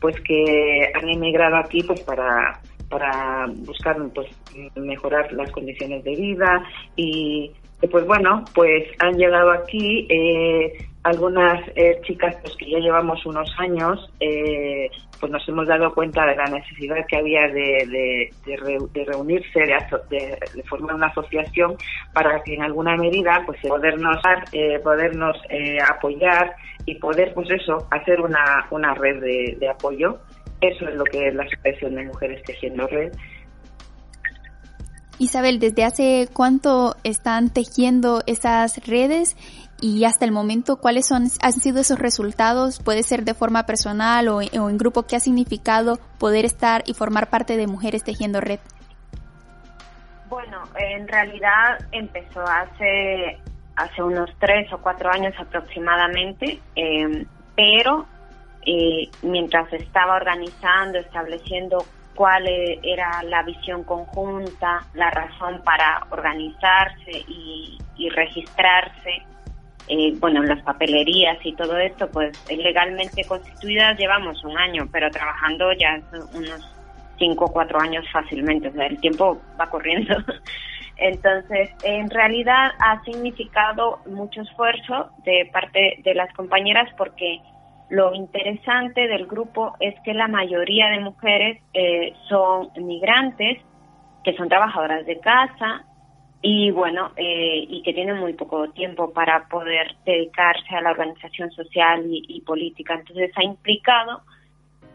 pues 0.00 0.18
que 0.22 0.90
han 0.94 1.08
emigrado 1.08 1.56
aquí 1.56 1.82
pues 1.82 2.00
para 2.00 2.60
para 2.88 3.46
buscar 3.46 3.96
pues 4.12 4.28
mejorar 4.74 5.32
las 5.32 5.50
condiciones 5.52 6.02
de 6.02 6.16
vida. 6.16 6.64
Y 6.96 7.52
pues 7.90 8.04
bueno 8.06 8.44
pues 8.54 8.84
han 8.98 9.16
llegado 9.16 9.52
aquí 9.52 10.06
eh, 10.10 10.89
algunas 11.02 11.60
eh, 11.76 12.00
chicas 12.02 12.36
pues 12.42 12.56
que 12.56 12.70
ya 12.70 12.78
llevamos 12.78 13.24
unos 13.24 13.50
años 13.58 14.10
eh, 14.20 14.90
pues 15.20 15.30
nos 15.30 15.46
hemos 15.48 15.66
dado 15.66 15.92
cuenta 15.94 16.26
de 16.26 16.34
la 16.34 16.46
necesidad 16.46 16.96
que 17.06 17.16
había 17.16 17.46
de, 17.48 18.30
reunirse 19.06 19.60
de, 20.08 20.62
formar 20.68 20.94
una 20.94 21.08
asociación 21.08 21.76
para 22.12 22.42
que 22.42 22.54
en 22.54 22.62
alguna 22.62 22.96
medida 22.96 23.42
pues 23.44 23.60
podernos 23.60 24.16
eh, 24.52 24.78
podernos 24.80 25.36
eh, 25.50 25.78
apoyar 25.80 26.54
y 26.86 26.94
poder 26.96 27.34
pues 27.34 27.50
eso 27.50 27.86
hacer 27.90 28.20
una, 28.20 28.66
una 28.70 28.94
red 28.94 29.20
de, 29.20 29.68
apoyo. 29.68 30.18
Eso 30.60 30.88
es 30.88 30.94
lo 30.94 31.04
que 31.04 31.28
es 31.28 31.34
la 31.34 31.44
asociación 31.44 31.94
de 31.94 32.04
mujeres 32.04 32.42
tejiendo 32.42 32.86
red 32.86 33.12
Isabel, 35.20 35.58
¿desde 35.58 35.84
hace 35.84 36.28
cuánto 36.32 36.96
están 37.04 37.50
tejiendo 37.50 38.22
esas 38.26 38.78
redes 38.86 39.36
y 39.78 40.06
hasta 40.06 40.24
el 40.24 40.32
momento 40.32 40.76
cuáles 40.76 41.06
son, 41.06 41.24
han 41.42 41.52
sido 41.52 41.80
esos 41.80 41.98
resultados, 41.98 42.80
puede 42.82 43.02
ser 43.02 43.24
de 43.24 43.34
forma 43.34 43.66
personal 43.66 44.28
o, 44.28 44.40
en 44.40 44.78
grupo, 44.78 45.02
qué 45.02 45.16
ha 45.16 45.20
significado 45.20 45.98
poder 46.18 46.46
estar 46.46 46.84
y 46.86 46.94
formar 46.94 47.28
parte 47.28 47.58
de 47.58 47.66
Mujeres 47.66 48.02
Tejiendo 48.02 48.40
Red. 48.40 48.60
Bueno, 50.30 50.62
en 50.78 51.06
realidad 51.06 51.86
empezó 51.92 52.42
hace, 52.42 53.38
hace 53.76 54.02
unos 54.02 54.30
tres 54.38 54.72
o 54.72 54.78
cuatro 54.78 55.10
años 55.10 55.34
aproximadamente, 55.38 56.60
em, 56.76 57.26
pero 57.54 58.06
eh, 58.64 59.10
mientras 59.20 59.70
estaba 59.74 60.16
organizando, 60.16 60.98
estableciendo 60.98 61.84
cuál 62.20 62.46
e, 62.46 62.78
era 62.82 63.22
la 63.22 63.42
visión 63.44 63.82
conjunta, 63.82 64.84
la 64.92 65.08
razón 65.08 65.62
para 65.64 66.06
organizarse 66.10 67.12
y, 67.26 67.78
y 67.96 68.10
registrarse, 68.10 69.22
eh, 69.88 70.12
bueno, 70.18 70.42
las 70.42 70.62
papelerías 70.62 71.38
y 71.42 71.54
todo 71.54 71.78
esto, 71.78 72.10
pues 72.10 72.36
legalmente 72.46 73.24
constituidas 73.24 73.98
llevamos 73.98 74.44
un 74.44 74.58
año, 74.58 74.86
pero 74.92 75.10
trabajando 75.10 75.72
ya 75.72 75.98
unos 76.34 76.60
cinco 77.18 77.46
o 77.46 77.52
cuatro 77.52 77.80
años 77.80 78.04
fácilmente, 78.12 78.68
o 78.68 78.72
sea, 78.72 78.88
el 78.88 79.00
tiempo 79.00 79.40
va 79.58 79.70
corriendo. 79.70 80.14
Entonces, 80.98 81.70
en 81.82 82.10
realidad 82.10 82.72
ha 82.80 83.02
significado 83.02 84.00
mucho 84.04 84.42
esfuerzo 84.42 85.08
de 85.24 85.48
parte 85.50 86.02
de 86.04 86.14
las 86.14 86.30
compañeras 86.34 86.86
porque 86.98 87.40
lo 87.90 88.14
interesante 88.14 89.08
del 89.08 89.26
grupo 89.26 89.74
es 89.80 89.94
que 90.04 90.14
la 90.14 90.28
mayoría 90.28 90.88
de 90.90 91.00
mujeres 91.00 91.60
eh, 91.74 92.14
son 92.28 92.70
migrantes, 92.76 93.58
que 94.24 94.36
son 94.36 94.48
trabajadoras 94.48 95.04
de 95.06 95.18
casa, 95.18 95.84
y 96.42 96.70
bueno, 96.70 97.10
eh, 97.16 97.66
y 97.68 97.82
que 97.82 97.92
tienen 97.92 98.18
muy 98.18 98.32
poco 98.32 98.70
tiempo 98.70 99.12
para 99.12 99.46
poder 99.48 99.94
dedicarse 100.06 100.74
a 100.74 100.80
la 100.80 100.92
organización 100.92 101.50
social 101.50 102.04
y, 102.06 102.40
política. 102.42 102.94
Entonces 102.94 103.30
ha 103.36 103.44
implicado 103.44 104.22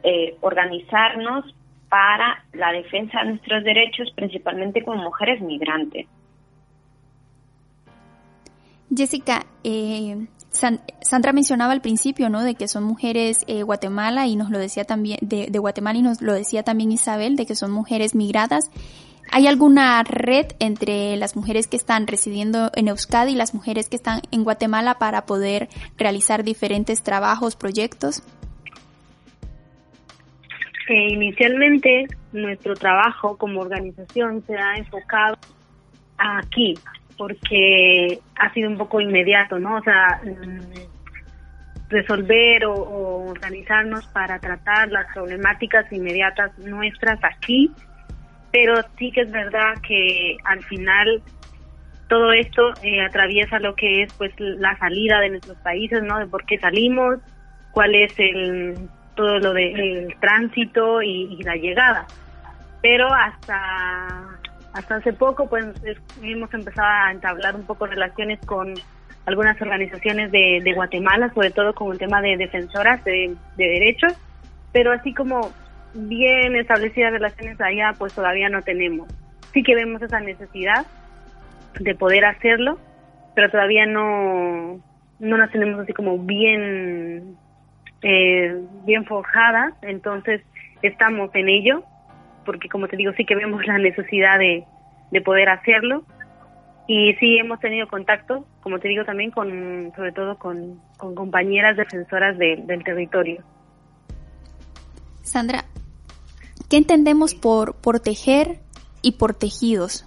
eh, 0.01 0.37
organizarnos 0.41 1.45
para 1.87 2.43
la 2.53 2.71
defensa 2.71 3.19
de 3.19 3.29
nuestros 3.31 3.63
derechos, 3.63 4.11
principalmente 4.15 4.83
como 4.83 5.03
mujeres 5.03 5.39
migrantes. 5.41 6.07
Jessica, 8.95 9.45
eh, 9.63 10.27
Sandra 10.55 11.33
mencionaba 11.33 11.73
al 11.73 11.81
principio, 11.81 12.29
¿no? 12.29 12.43
De 12.43 12.55
que 12.55 12.67
son 12.67 12.83
mujeres 12.83 13.43
eh, 13.47 13.63
Guatemala 13.63 14.27
y 14.27 14.35
nos 14.35 14.49
lo 14.49 14.57
decía 14.57 14.85
también, 14.85 15.19
de, 15.21 15.47
Guatemala 15.59 15.99
y 15.99 16.01
nos 16.01 16.21
lo 16.21 16.33
decía 16.33 16.63
también 16.63 16.91
Isabel, 16.91 17.35
de 17.35 17.45
que 17.45 17.55
son 17.55 17.71
mujeres 17.71 18.15
migradas. 18.15 18.71
¿Hay 19.31 19.47
alguna 19.47 20.03
red 20.03 20.47
entre 20.59 21.17
las 21.17 21.35
mujeres 21.35 21.67
que 21.67 21.77
están 21.77 22.07
residiendo 22.07 22.71
en 22.75 22.87
Euskadi 22.87 23.33
y 23.33 23.35
las 23.35 23.53
mujeres 23.53 23.89
que 23.89 23.95
están 23.95 24.21
en 24.31 24.43
Guatemala 24.43 24.99
para 24.99 25.25
poder 25.25 25.67
realizar 25.97 26.43
diferentes 26.43 27.01
trabajos, 27.01 27.55
proyectos? 27.55 28.23
Eh, 30.87 31.13
inicialmente 31.13 32.05
nuestro 32.31 32.75
trabajo 32.75 33.37
como 33.37 33.61
organización 33.61 34.43
se 34.45 34.55
ha 34.55 34.75
enfocado 34.75 35.37
aquí, 36.17 36.75
porque 37.17 38.19
ha 38.37 38.53
sido 38.53 38.69
un 38.69 38.77
poco 38.77 39.01
inmediato, 39.01 39.59
¿no? 39.59 39.77
O 39.77 39.81
sea, 39.81 40.21
mm, 40.23 41.89
resolver 41.89 42.65
o, 42.65 43.27
organizarnos 43.29 44.05
para 44.07 44.39
tratar 44.39 44.89
las 44.89 45.11
problemáticas 45.13 45.91
inmediatas 45.91 46.57
nuestras 46.59 47.19
aquí, 47.23 47.71
pero 48.51 48.75
sí 48.97 49.11
que 49.11 49.21
es 49.21 49.31
verdad 49.31 49.75
que 49.87 50.37
al 50.43 50.63
final 50.63 51.21
todo 52.07 52.31
esto 52.31 52.73
eh, 52.83 53.01
atraviesa 53.01 53.59
lo 53.59 53.75
que 53.75 54.03
es 54.03 54.13
pues 54.13 54.31
la 54.37 54.77
salida 54.77 55.19
de 55.19 55.29
nuestros 55.29 55.57
países, 55.57 56.03
¿no? 56.03 56.19
De 56.19 56.27
por 56.27 56.45
qué 56.45 56.57
salimos, 56.59 57.19
cuál 57.71 57.95
es 57.95 58.13
el 58.17 58.89
todo 59.15 59.39
lo 59.39 59.53
del 59.53 60.13
tránsito 60.19 61.01
y, 61.01 61.37
y 61.39 61.43
la 61.43 61.55
llegada. 61.55 62.05
Pero 62.81 63.07
hasta 63.11 64.37
hasta 64.75 64.95
hace 64.95 65.13
poco 65.13 65.47
pues 65.47 65.65
hemos 66.21 66.53
empezado 66.53 66.87
a 66.87 67.11
entablar 67.11 67.55
un 67.55 67.63
poco 67.63 67.87
relaciones 67.87 68.39
con 68.45 68.73
algunas 69.25 69.59
organizaciones 69.59 70.31
de, 70.31 70.71
Guatemala, 70.75 71.33
sobre 71.33 71.51
todo 71.51 71.73
con 71.73 71.91
el 71.93 71.97
tema 71.97 72.21
de 72.21 72.37
defensoras 72.37 73.03
de, 73.05 73.35
derechos, 73.57 74.13
pero 74.71 74.91
así 74.91 75.13
como 75.13 75.51
bien 75.93 76.55
establecidas 76.57 77.13
relaciones 77.13 77.59
allá, 77.61 77.93
pues 77.97 78.13
todavía 78.13 78.49
no 78.49 78.61
tenemos. 78.61 79.07
Sí 79.53 79.63
que 79.63 79.75
vemos 79.75 80.01
esa 80.01 80.19
necesidad 80.19 80.85
de 81.79 81.95
poder 81.95 82.25
hacerlo, 82.25 82.77
pero 83.33 83.49
todavía 83.49 83.85
no, 83.85 84.79
no 85.19 85.37
las 85.37 85.51
tenemos 85.51 85.79
así 85.79 85.93
como 85.93 86.19
bien, 86.19 87.37
eh, 88.01 88.61
bien 88.85 89.05
forjadas, 89.05 89.73
entonces 89.81 90.41
estamos 90.81 91.33
en 91.33 91.47
ello 91.47 91.85
porque 92.45 92.69
como 92.69 92.87
te 92.87 92.97
digo, 92.97 93.11
sí 93.17 93.25
que 93.25 93.35
vemos 93.35 93.65
la 93.65 93.77
necesidad 93.77 94.39
de, 94.39 94.65
poder 95.23 95.49
hacerlo. 95.49 96.03
Y 96.87 97.13
sí 97.15 97.37
hemos 97.37 97.59
tenido 97.59 97.87
contacto, 97.87 98.45
como 98.61 98.79
te 98.79 98.87
digo, 98.89 99.05
también 99.05 99.31
con, 99.31 99.91
sobre 99.95 100.11
todo 100.11 100.37
con, 100.37 100.79
compañeras 100.97 101.77
defensoras 101.77 102.37
del 102.37 102.83
territorio. 102.83 103.43
Sandra, 105.23 105.65
¿qué 106.69 106.77
entendemos 106.77 107.33
por 107.33 107.75
proteger 107.81 108.59
y 109.01 109.13
por 109.13 109.33
tejidos? 109.33 110.05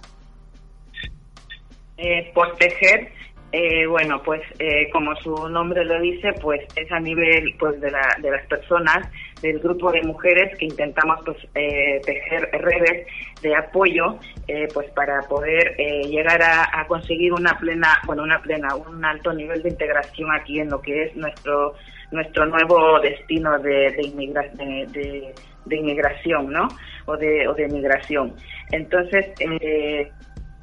Eh, 1.97 2.31
por 2.33 2.55
tejer 2.55 3.11
eh, 3.51 3.87
bueno, 3.87 4.21
pues 4.23 4.41
eh, 4.59 4.89
como 4.91 5.15
su 5.15 5.49
nombre 5.49 5.83
lo 5.83 5.99
dice, 5.99 6.33
pues 6.41 6.61
es 6.75 6.91
a 6.91 6.99
nivel 6.99 7.55
pues 7.57 7.81
de, 7.81 7.89
la, 7.89 8.15
de 8.21 8.29
las 8.29 8.45
personas, 8.45 9.09
del 9.41 9.59
grupo 9.59 9.91
de 9.91 10.03
mujeres 10.03 10.55
que 10.57 10.65
intentamos 10.65 11.19
pues 11.25 11.37
eh, 11.55 11.99
tejer 12.05 12.49
redes 12.51 13.07
de 13.41 13.55
apoyo 13.55 14.19
eh, 14.47 14.67
pues 14.73 14.91
para 14.91 15.21
poder 15.21 15.75
llegar 15.77 16.41
a, 16.43 16.85
conseguir 16.87 17.33
una 17.33 17.57
plena, 17.57 17.99
bueno, 18.05 18.23
una 18.23 18.39
plena, 18.41 18.75
un 18.75 19.03
alto 19.03 19.33
nivel 19.33 19.63
de 19.63 19.69
integración 19.69 20.31
aquí 20.31 20.59
en 20.59 20.69
lo 20.69 20.81
que 20.81 21.03
es 21.03 21.15
nuestro 21.15 21.73
nuestro 22.11 22.45
nuevo 22.47 22.99
destino 23.01 23.59
de, 23.59 23.91
de, 23.91 25.33
de, 25.65 25.75
inmigración, 25.75 26.51
¿no? 26.51 26.67
O 27.05 27.15
de, 27.15 27.47
o 27.47 27.53
de 27.53 27.67
migración. 27.67 28.33
Entonces, 28.71 29.27
eh, 29.39 30.11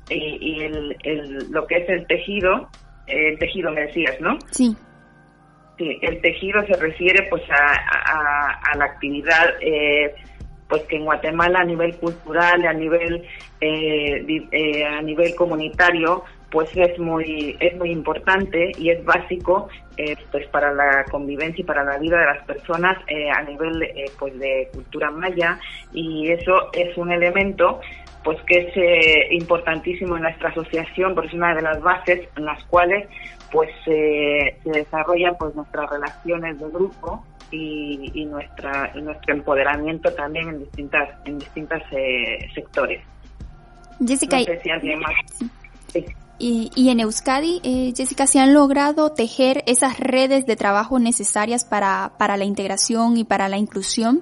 y, 0.08 0.62
el, 0.62 0.96
el, 1.02 1.50
lo 1.50 1.66
que 1.66 1.76
es 1.78 1.88
el 1.88 2.06
tejido, 2.06 2.68
el 3.06 3.38
tejido 3.38 3.72
me 3.72 3.82
decías, 3.82 4.20
¿no? 4.20 4.38
Sí. 4.50 4.76
Sí, 5.78 5.98
el 6.00 6.20
tejido 6.22 6.64
se 6.66 6.74
refiere 6.74 7.26
pues 7.28 7.42
a, 7.50 8.72
a, 8.72 8.76
la 8.76 8.84
actividad 8.86 9.44
eh, 9.60 10.14
pues 10.68 10.82
que 10.84 10.96
en 10.96 11.04
Guatemala 11.04 11.60
a 11.60 11.64
nivel 11.64 11.94
cultural, 11.96 12.64
a 12.66 12.72
nivel 12.72 13.22
eh, 13.60 14.48
eh, 14.52 14.84
a 14.84 15.02
nivel 15.02 15.34
comunitario 15.34 16.24
pues 16.50 16.70
es 16.74 16.98
muy 16.98 17.56
es 17.60 17.76
muy 17.76 17.90
importante 17.90 18.72
y 18.78 18.88
es 18.88 19.04
básico 19.04 19.68
pues 20.32 20.46
para 20.48 20.72
la 20.72 21.04
convivencia 21.10 21.60
y 21.60 21.64
para 21.64 21.84
la 21.84 21.98
vida 21.98 22.20
de 22.20 22.26
las 22.26 22.46
personas 22.46 22.96
a 23.34 23.42
nivel 23.42 23.86
pues 24.18 24.38
de 24.38 24.70
cultura 24.72 25.10
maya 25.10 25.58
y 25.92 26.30
eso 26.30 26.70
es 26.72 26.96
un 26.96 27.12
elemento 27.12 27.80
pues 28.26 28.42
que 28.42 28.58
es 28.58 28.76
eh, 28.76 29.28
importantísimo 29.36 30.16
en 30.16 30.24
nuestra 30.24 30.48
asociación 30.48 31.14
porque 31.14 31.28
es 31.28 31.34
una 31.34 31.54
de 31.54 31.62
las 31.62 31.80
bases 31.80 32.28
en 32.36 32.44
las 32.44 32.62
cuales 32.64 33.08
pues 33.52 33.70
se 33.84 34.58
desarrollan 34.64 35.36
pues 35.38 35.54
nuestras 35.54 35.88
relaciones 35.88 36.58
de 36.58 36.68
grupo 36.68 37.24
y, 37.52 38.24
nuestra 38.24 38.92
nuestro 38.94 39.32
empoderamiento 39.32 40.12
también 40.12 40.48
en 40.48 40.58
distintas 40.58 41.08
en 41.24 41.38
distintos 41.38 41.80
eh, 41.92 42.48
sectores. 42.52 43.00
Jessica 44.04 44.40
y, 46.38 46.70
y, 46.74 46.90
en 46.90 47.00
Euskadi, 47.00 47.60
eh, 47.62 47.92
Jessica, 47.96 48.26
¿se 48.26 48.40
han 48.40 48.52
logrado 48.52 49.12
tejer 49.12 49.62
esas 49.66 50.00
redes 50.00 50.46
de 50.46 50.56
trabajo 50.56 50.98
necesarias 50.98 51.64
para, 51.64 52.12
para 52.18 52.36
la 52.36 52.44
integración 52.44 53.16
y 53.16 53.24
para 53.24 53.48
la 53.48 53.56
inclusión? 53.56 54.20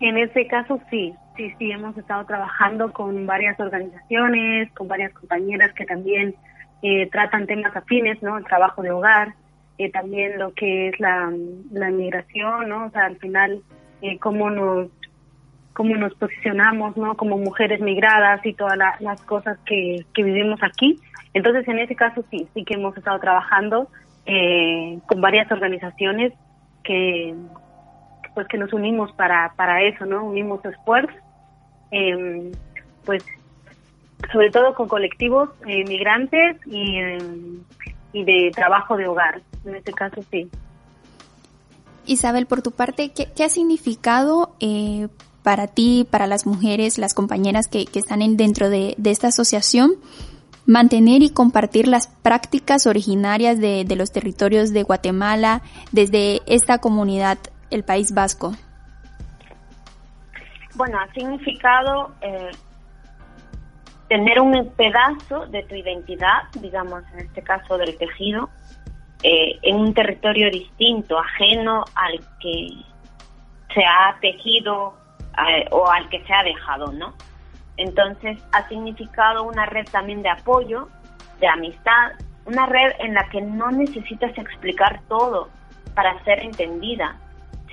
En 0.00 0.18
ese 0.18 0.46
caso 0.48 0.80
sí, 0.90 1.14
sí, 1.36 1.52
sí, 1.58 1.70
hemos 1.70 1.96
estado 1.96 2.24
trabajando 2.24 2.92
con 2.92 3.26
varias 3.26 3.58
organizaciones, 3.60 4.72
con 4.72 4.88
varias 4.88 5.12
compañeras 5.12 5.72
que 5.74 5.84
también 5.84 6.34
eh, 6.82 7.08
tratan 7.10 7.46
temas 7.46 7.74
afines, 7.76 8.22
¿no? 8.22 8.38
El 8.38 8.44
trabajo 8.44 8.82
de 8.82 8.90
hogar, 8.90 9.34
eh, 9.78 9.90
también 9.90 10.38
lo 10.38 10.52
que 10.54 10.88
es 10.88 11.00
la, 11.00 11.32
la 11.72 11.90
migración, 11.90 12.68
¿no? 12.68 12.86
O 12.86 12.90
sea, 12.90 13.06
al 13.06 13.16
final, 13.16 13.62
eh, 14.02 14.18
cómo 14.18 14.50
nos 14.50 14.88
cómo 15.72 15.96
nos 15.96 16.14
posicionamos, 16.14 16.96
¿no? 16.96 17.16
Como 17.16 17.36
mujeres 17.36 17.80
migradas 17.80 18.46
y 18.46 18.54
todas 18.54 18.78
las 19.00 19.20
cosas 19.22 19.58
que, 19.66 20.06
que 20.14 20.22
vivimos 20.22 20.60
aquí. 20.62 21.00
Entonces, 21.32 21.66
en 21.66 21.80
ese 21.80 21.96
caso 21.96 22.24
sí, 22.30 22.46
sí 22.54 22.64
que 22.64 22.74
hemos 22.74 22.96
estado 22.96 23.18
trabajando 23.18 23.88
eh, 24.24 25.00
con 25.06 25.20
varias 25.20 25.50
organizaciones 25.50 26.32
que, 26.84 27.34
pues 28.34 28.46
que 28.46 28.56
nos 28.56 28.72
unimos 28.72 29.10
para, 29.14 29.52
para 29.56 29.82
eso, 29.82 30.06
¿no? 30.06 30.24
Unimos 30.24 30.64
esfuerzos 30.64 31.23
eh, 31.94 32.52
pues 33.04 33.24
sobre 34.32 34.50
todo 34.50 34.74
con 34.74 34.88
colectivos 34.88 35.50
eh, 35.66 35.84
migrantes 35.84 36.56
y, 36.66 36.98
y 38.12 38.24
de 38.24 38.50
trabajo 38.54 38.96
de 38.96 39.06
hogar, 39.06 39.42
en 39.64 39.76
este 39.76 39.92
caso 39.92 40.22
sí. 40.30 40.48
Isabel, 42.06 42.46
por 42.46 42.62
tu 42.62 42.72
parte, 42.72 43.12
¿qué, 43.12 43.28
qué 43.34 43.44
ha 43.44 43.48
significado 43.48 44.54
eh, 44.60 45.08
para 45.42 45.68
ti, 45.68 46.06
para 46.10 46.26
las 46.26 46.46
mujeres, 46.46 46.98
las 46.98 47.14
compañeras 47.14 47.66
que, 47.68 47.86
que 47.86 47.98
están 47.98 48.22
en, 48.22 48.36
dentro 48.36 48.70
de, 48.70 48.94
de, 48.98 49.10
esta 49.10 49.28
asociación, 49.28 49.92
mantener 50.66 51.22
y 51.22 51.30
compartir 51.30 51.86
las 51.86 52.08
prácticas 52.08 52.86
originarias 52.86 53.58
de, 53.58 53.84
de 53.84 53.96
los 53.96 54.10
territorios 54.10 54.72
de 54.72 54.82
Guatemala 54.82 55.62
desde 55.92 56.40
esta 56.46 56.78
comunidad, 56.78 57.38
el 57.70 57.84
País 57.84 58.12
Vasco? 58.12 58.54
Bueno, 60.74 60.98
ha 60.98 61.12
significado 61.12 62.12
eh, 62.20 62.50
tener 64.08 64.40
un 64.40 64.70
pedazo 64.76 65.46
de 65.46 65.62
tu 65.62 65.74
identidad, 65.74 66.42
digamos, 66.60 67.02
en 67.12 67.20
este 67.20 67.42
caso 67.42 67.78
del 67.78 67.96
tejido, 67.96 68.50
eh, 69.22 69.58
en 69.62 69.76
un 69.76 69.94
territorio 69.94 70.50
distinto, 70.50 71.18
ajeno 71.18 71.84
al 71.94 72.20
que 72.40 72.68
se 73.72 73.84
ha 73.84 74.18
tejido 74.20 74.94
eh, 75.48 75.66
o 75.70 75.88
al 75.88 76.08
que 76.08 76.22
se 76.24 76.34
ha 76.34 76.42
dejado, 76.42 76.92
¿no? 76.92 77.14
Entonces 77.76 78.38
ha 78.52 78.68
significado 78.68 79.44
una 79.44 79.66
red 79.66 79.86
también 79.90 80.22
de 80.22 80.28
apoyo, 80.28 80.88
de 81.40 81.48
amistad, 81.48 82.12
una 82.46 82.66
red 82.66 82.92
en 82.98 83.14
la 83.14 83.28
que 83.30 83.40
no 83.40 83.70
necesitas 83.70 84.36
explicar 84.36 85.00
todo 85.08 85.48
para 85.94 86.22
ser 86.24 86.40
entendida, 86.40 87.16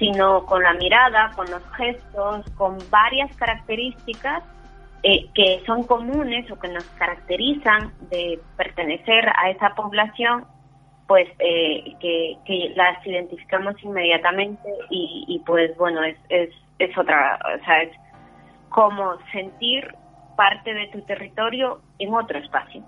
sino 0.01 0.47
con 0.47 0.63
la 0.63 0.73
mirada, 0.73 1.31
con 1.35 1.45
los 1.51 1.61
gestos, 1.77 2.49
con 2.57 2.79
varias 2.89 3.31
características 3.37 4.41
eh, 5.03 5.27
que 5.35 5.61
son 5.67 5.83
comunes 5.83 6.49
o 6.49 6.59
que 6.59 6.69
nos 6.69 6.83
caracterizan 6.97 7.93
de 8.09 8.39
pertenecer 8.57 9.29
a 9.29 9.51
esa 9.51 9.75
población, 9.75 10.47
pues 11.05 11.29
eh, 11.37 11.93
que, 11.99 12.73
las 12.75 13.05
identificamos 13.05 13.75
inmediatamente 13.83 14.67
y, 14.89 15.39
pues 15.45 15.77
bueno, 15.77 16.03
es, 16.03 16.17
es, 16.29 16.49
es 16.79 16.97
otra, 16.97 17.37
o 17.55 17.63
sea, 17.63 17.83
es 17.83 17.91
como 18.69 19.19
sentir 19.31 19.87
parte 20.35 20.73
de 20.73 20.87
tu 20.87 21.01
territorio 21.01 21.79
en 21.99 22.11
otro 22.11 22.39
espacio. 22.39 22.81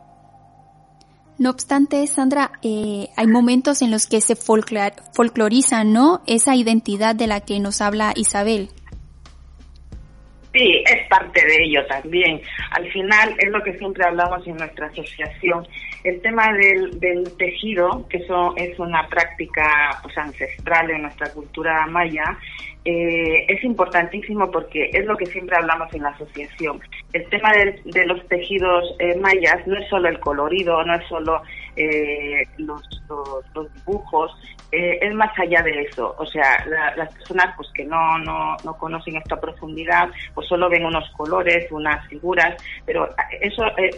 No 1.43 1.49
obstante, 1.49 2.07
Sandra, 2.07 2.51
eh, 2.61 3.09
hay 3.17 3.27
momentos 3.27 3.81
en 3.81 3.91
los 3.91 4.07
que 4.07 4.21
se 4.21 4.37
folcloriza, 4.37 5.83
¿no? 5.83 6.21
Esa 6.25 6.55
identidad 6.55 7.15
de 7.15 7.27
la 7.27 7.41
que 7.41 7.59
nos 7.59 7.81
habla 7.81 8.13
Isabel. 8.15 8.69
Sí, 10.53 10.83
es 10.85 11.05
parte 11.09 11.45
de 11.45 11.65
ello 11.65 11.85
también. 11.87 12.39
Al 12.71 12.89
final 12.93 13.35
es 13.37 13.49
lo 13.49 13.61
que 13.61 13.77
siempre 13.77 14.05
hablamos 14.05 14.47
en 14.47 14.55
nuestra 14.55 14.87
asociación. 14.87 15.67
El 16.05 16.21
tema 16.21 16.47
del, 16.53 17.35
tejido, 17.37 18.07
que 18.07 18.19
eso 18.19 18.53
es 18.55 18.79
una 18.79 19.05
práctica 19.09 19.99
pues, 20.01 20.17
ancestral 20.17 20.91
en 20.91 21.01
nuestra 21.01 21.29
cultura 21.33 21.85
maya, 21.87 22.37
eh, 22.85 23.45
es 23.47 23.63
importantísimo 23.63 24.51
porque 24.51 24.89
es 24.91 25.05
lo 25.05 25.15
que 25.15 25.25
siempre 25.25 25.55
hablamos 25.55 25.93
en 25.93 26.03
la 26.03 26.09
asociación. 26.09 26.81
El 27.13 27.25
tema 27.29 27.51
de, 27.53 28.05
los 28.05 28.27
tejidos 28.27 28.95
eh, 28.99 29.17
mayas 29.19 29.65
no 29.65 29.77
es 29.77 29.87
solo 29.89 30.09
el 30.09 30.19
colorido, 30.19 30.83
no 30.83 30.95
es 30.95 31.07
solo 31.07 31.41
eh, 31.77 32.45
los, 32.57 32.81
los, 33.55 33.73
dibujos, 33.73 34.31
eh, 34.73 34.97
es 35.01 35.13
más 35.13 35.29
allá 35.37 35.61
de 35.61 35.83
eso. 35.83 36.15
O 36.17 36.25
sea, 36.25 36.65
las 36.97 37.13
personas 37.13 37.53
pues 37.55 37.69
que 37.75 37.85
no, 37.85 38.17
no, 38.19 38.57
no 38.65 38.77
conocen 38.77 39.17
esta 39.17 39.39
profundidad, 39.39 40.09
pues 40.33 40.47
solo 40.47 40.67
ven 40.67 40.83
unos 40.83 41.07
colores, 41.11 41.71
unas 41.71 42.07
figuras, 42.07 42.55
pero 42.83 43.07
eso 43.39 43.65
eh, 43.77 43.91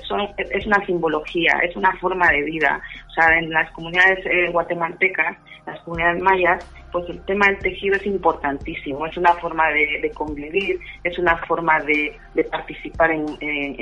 es 0.51 0.65
una 0.67 0.85
simbología, 0.85 1.59
es 1.63 1.75
una 1.77 1.93
forma 1.93 2.29
de 2.29 2.41
vida. 2.41 2.81
O 3.07 3.11
sea, 3.11 3.37
en 3.37 3.49
las 3.51 3.71
comunidades 3.71 4.19
guatemaltecas, 4.51 5.37
las 5.65 5.79
comunidades 5.81 6.21
mayas, 6.21 6.65
pues 6.91 7.09
el 7.09 7.19
tema 7.25 7.47
del 7.47 7.59
tejido 7.59 7.95
es 7.95 8.05
importantísimo, 8.05 9.05
es 9.05 9.17
una 9.17 9.33
forma 9.33 9.69
de, 9.71 10.09
convivir, 10.13 10.79
es 11.03 11.19
una 11.19 11.35
forma 11.45 11.79
de, 11.81 12.17
participar 12.49 13.11
en, 13.11 13.25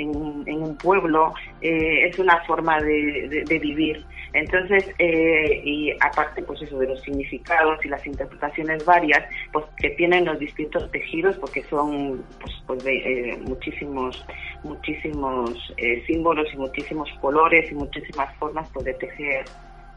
un 0.08 0.76
pueblo, 0.82 1.32
eh, 1.60 2.08
es 2.08 2.18
una 2.18 2.40
forma 2.44 2.80
de, 2.80 3.44
vivir. 3.60 4.04
Entonces, 4.34 4.92
eh, 4.98 5.62
y 5.64 5.92
aparte, 6.00 6.42
pues 6.42 6.60
eso 6.62 6.78
de 6.78 6.88
los 6.88 7.00
significados 7.02 7.84
y 7.84 7.88
las 7.88 8.06
interpretaciones 8.06 8.84
varias, 8.84 9.24
pues 9.52 9.64
que 9.76 9.90
tienen 9.90 10.24
los 10.24 10.38
distintos 10.38 10.90
tejidos, 10.90 11.36
porque 11.38 11.62
son 11.64 12.24
pues, 12.40 12.52
pues 12.66 12.84
de, 12.84 12.96
eh, 12.96 13.38
muchísimos, 13.46 14.24
muchísimos 14.62 15.74
símbolos 16.06 16.46
y 16.52 16.56
muchísimos 16.56 17.08
colores 17.20 17.70
y 17.70 17.74
muchísimas 17.74 18.34
formas 18.36 18.68
pues, 18.72 18.84
de 18.84 18.94
tejer 18.94 19.44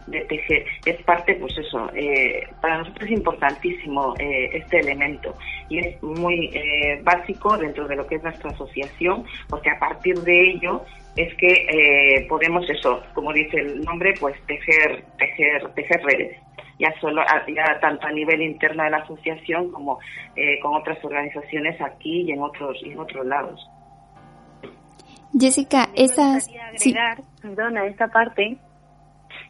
de 0.07 0.21
tejer. 0.21 0.65
Es 0.85 1.01
parte, 1.03 1.35
pues 1.35 1.57
eso, 1.57 1.89
eh, 1.93 2.47
para 2.61 2.79
nosotros 2.79 3.05
es 3.05 3.17
importantísimo 3.17 4.13
eh, 4.19 4.49
este 4.53 4.79
elemento 4.79 5.35
y 5.69 5.79
es 5.79 6.01
muy 6.01 6.49
eh, 6.53 6.99
básico 7.03 7.57
dentro 7.57 7.87
de 7.87 7.95
lo 7.95 8.07
que 8.07 8.15
es 8.15 8.23
nuestra 8.23 8.51
asociación, 8.51 9.25
porque 9.49 9.69
a 9.69 9.79
partir 9.79 10.17
de 10.21 10.51
ello 10.51 10.83
es 11.17 11.33
que 11.35 12.25
podemos 12.29 12.69
eso, 12.69 13.01
como 13.13 13.33
dice 13.33 13.57
el 13.59 13.81
nombre, 13.81 14.13
pues 14.19 14.35
tejer, 14.45 15.03
tejer, 15.17 15.73
tejer 15.73 16.01
redes. 16.03 16.37
Ya 16.79 16.93
solo, 17.01 17.23
ya 17.47 17.79
tanto 17.79 18.05
a 18.05 18.11
nivel 18.11 18.41
interno 18.41 18.83
de 18.83 18.91
la 18.91 18.97
asociación 18.97 19.71
como 19.71 19.97
con 20.61 20.75
otras 20.75 21.03
organizaciones 21.03 21.81
aquí 21.81 22.21
y 22.21 22.31
en 22.31 22.41
otros 22.41 22.77
y 22.83 22.91
en 22.91 22.99
otros 22.99 23.25
lados. 23.25 23.67
Jessica, 25.37 25.89
esas... 25.95 26.47
Agregar, 26.47 27.17
perdona, 27.41 27.85
esta 27.85 28.07
parte 28.07 28.57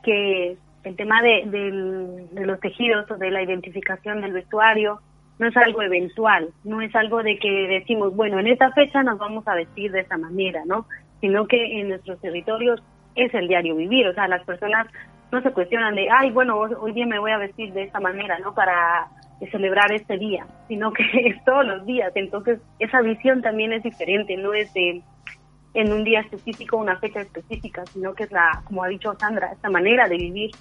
que 0.03 0.57
el 0.83 0.95
tema 0.95 1.21
de, 1.21 2.23
los 2.33 2.59
tejidos 2.59 3.09
o 3.11 3.17
de 3.17 3.31
la 3.31 3.43
identificación 3.43 4.21
del 4.21 4.33
vestuario 4.33 4.99
no 5.39 5.47
es 5.47 5.57
algo 5.57 5.81
eventual, 5.83 6.49
no 6.63 6.81
es 6.81 6.95
algo 6.95 7.21
de 7.21 7.37
que 7.37 7.49
decimos, 7.67 8.15
bueno, 8.15 8.39
en 8.39 8.47
esta 8.47 8.71
fecha 8.71 9.03
nos 9.03 9.19
vamos 9.19 9.47
a 9.47 9.55
vestir 9.55 9.91
de 9.91 9.99
esta 9.99 10.17
manera, 10.17 10.63
¿no? 10.65 10.87
Sino 11.21 11.47
que 11.47 11.79
en 11.79 11.89
nuestros 11.89 12.19
territorios 12.21 12.81
es 13.15 13.33
el 13.33 13.47
diario 13.47 13.75
vivir, 13.75 14.07
o 14.07 14.13
sea, 14.13 14.27
las 14.27 14.43
personas 14.45 14.87
no 15.31 15.41
se 15.41 15.51
cuestionan 15.51 15.95
de, 15.95 16.07
ay, 16.09 16.31
bueno, 16.31 16.57
hoy 16.59 16.93
día 16.93 17.05
me 17.05 17.19
voy 17.19 17.31
a 17.31 17.37
vestir 17.37 17.73
de 17.73 17.83
esta 17.83 17.99
manera, 17.99 18.37
¿no? 18.39 18.53
Para 18.53 19.07
celebrar 19.51 19.91
este 19.91 20.17
día, 20.17 20.45
sino 20.67 20.91
que 20.93 21.03
es 21.25 21.43
todos 21.43 21.65
los 21.65 21.85
días, 21.85 22.11
entonces 22.15 22.59
esa 22.79 23.01
visión 23.01 23.41
también 23.41 23.73
es 23.73 23.83
diferente, 23.83 24.37
no 24.37 24.53
es 24.53 24.73
de 24.73 25.01
en 25.73 25.93
un 25.93 26.03
día 26.03 26.21
específico, 26.21 26.77
una 26.77 26.97
fecha 26.97 27.21
específica, 27.21 27.85
sino 27.93 28.15
que 28.15 28.23
es 28.23 28.31
la, 28.31 28.61
como 28.65 28.83
ha 28.83 28.87
dicho 28.87 29.13
Sandra, 29.19 29.51
esta 29.51 29.69
manera 29.69 30.07
de 30.07 30.17
vivir 30.17 30.51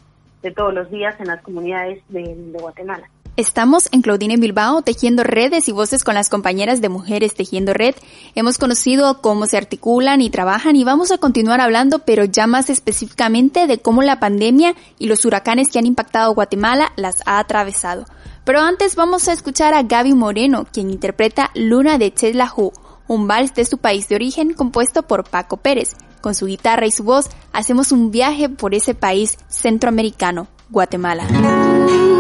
de 0.42 0.51
todos 0.51 0.75
los 0.75 0.90
días 0.90 1.19
en 1.19 1.29
las 1.29 1.40
comunidades 1.42 2.03
de, 2.09 2.23
Guatemala. 2.53 3.09
Estamos 3.37 3.90
en 3.92 4.01
Claudine 4.01 4.38
Bilbao 4.38 4.81
tejiendo 4.81 5.22
redes 5.22 5.68
y 5.68 5.72
voces 5.72 6.05
con 6.05 6.14
las 6.14 6.31
compañeras 6.31 6.81
de 6.81 6.88
Mujeres 6.88 7.35
Tejiendo 7.35 7.75
Red. 7.75 7.94
Hemos 8.35 8.57
conocido 8.57 9.20
cómo 9.20 9.46
se 9.46 9.59
articulan 9.59 10.22
y 10.22 10.31
trabajan 10.31 10.75
y 10.75 10.85
vamos 10.85 11.11
a 11.11 11.18
continuar 11.18 11.61
hablando, 11.61 11.99
pero 11.99 12.25
ya 12.25 12.46
más 12.46 12.70
específicamente 12.70 13.66
de 13.66 13.77
cómo 13.77 14.01
la 14.01 14.20
pandemia 14.20 14.75
y 14.99 15.07
los 15.07 15.27
huracanes 15.27 15.68
que 15.68 15.79
han 15.79 15.85
impactado 15.85 16.33
Guatemala 16.33 16.92
las 16.96 17.22
ha 17.27 17.38
atravesado. 17.38 18.07
Pero 18.44 18.61
antes 18.61 18.96
vamos 18.96 19.29
a 19.29 19.35
escuchar 19.35 19.75
a 19.75 19.83
Gaby 19.83 20.14
Moreno, 20.14 20.66
quien 20.72 20.90
interpreta 20.90 21.51
Luna 21.55 21.99
de 21.99 22.14
Hu 22.57 22.72
un 23.09 23.29
vals 23.29 23.55
de 23.55 23.66
su 23.66 23.77
país 23.79 24.09
de 24.09 24.14
origen 24.14 24.55
compuesto 24.55 25.03
por 25.03 25.25
Paco 25.25 25.59
Pérez. 25.59 25.94
Con 26.22 26.35
su 26.35 26.46
guitarra 26.46 26.87
y 26.87 26.90
su 26.90 27.05
voz 27.05 27.29
hacemos 27.53 27.92
un 27.92 28.11
viaje 28.11 28.49
por 28.49 28.75
ese 28.75 28.94
país 28.94 29.37
centroamericano, 29.49 30.49
Guatemala. 30.70 32.16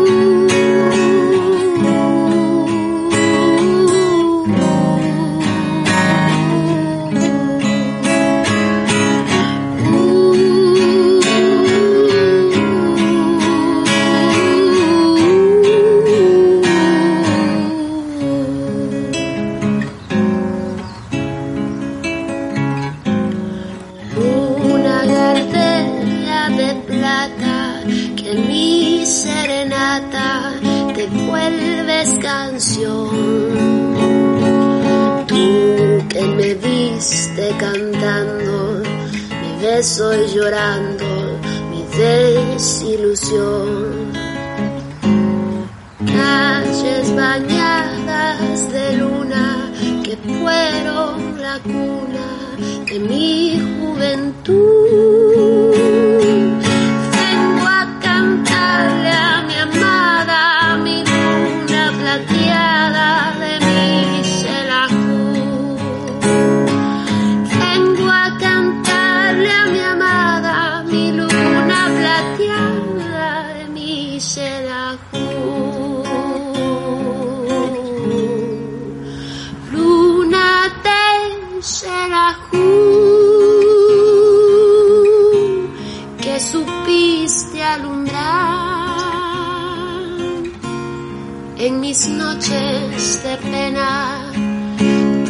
Noches 92.04 93.22
de 93.22 93.36
pena 93.38 94.30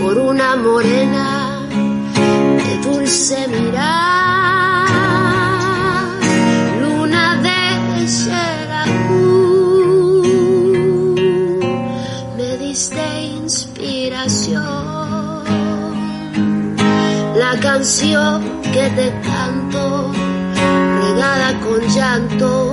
por 0.01 0.19
una 0.19 0.57
morena 0.57 1.61
de 1.71 2.77
dulce 2.83 3.47
mirar, 3.47 4.89
luna 6.81 7.41
de 7.47 8.09
Xerajú, 8.09 9.15
me 12.37 12.57
diste 12.57 13.23
inspiración, 13.45 14.65
la 17.37 17.61
canción 17.61 18.43
que 18.73 18.91
te 18.91 19.09
canto, 19.23 20.11
regada 21.01 21.61
con 21.61 21.81
llanto 21.95 22.73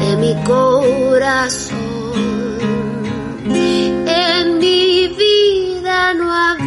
de 0.00 0.16
mi 0.16 0.34
corazón. 0.42 1.86
Vida 6.26 6.65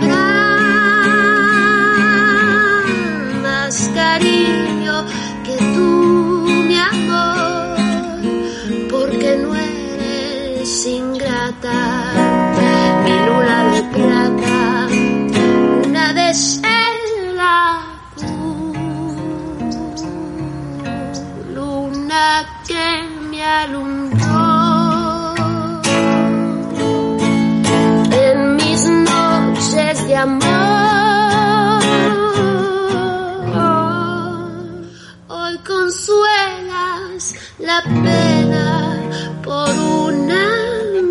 por 39.43 39.69
una 39.69 40.47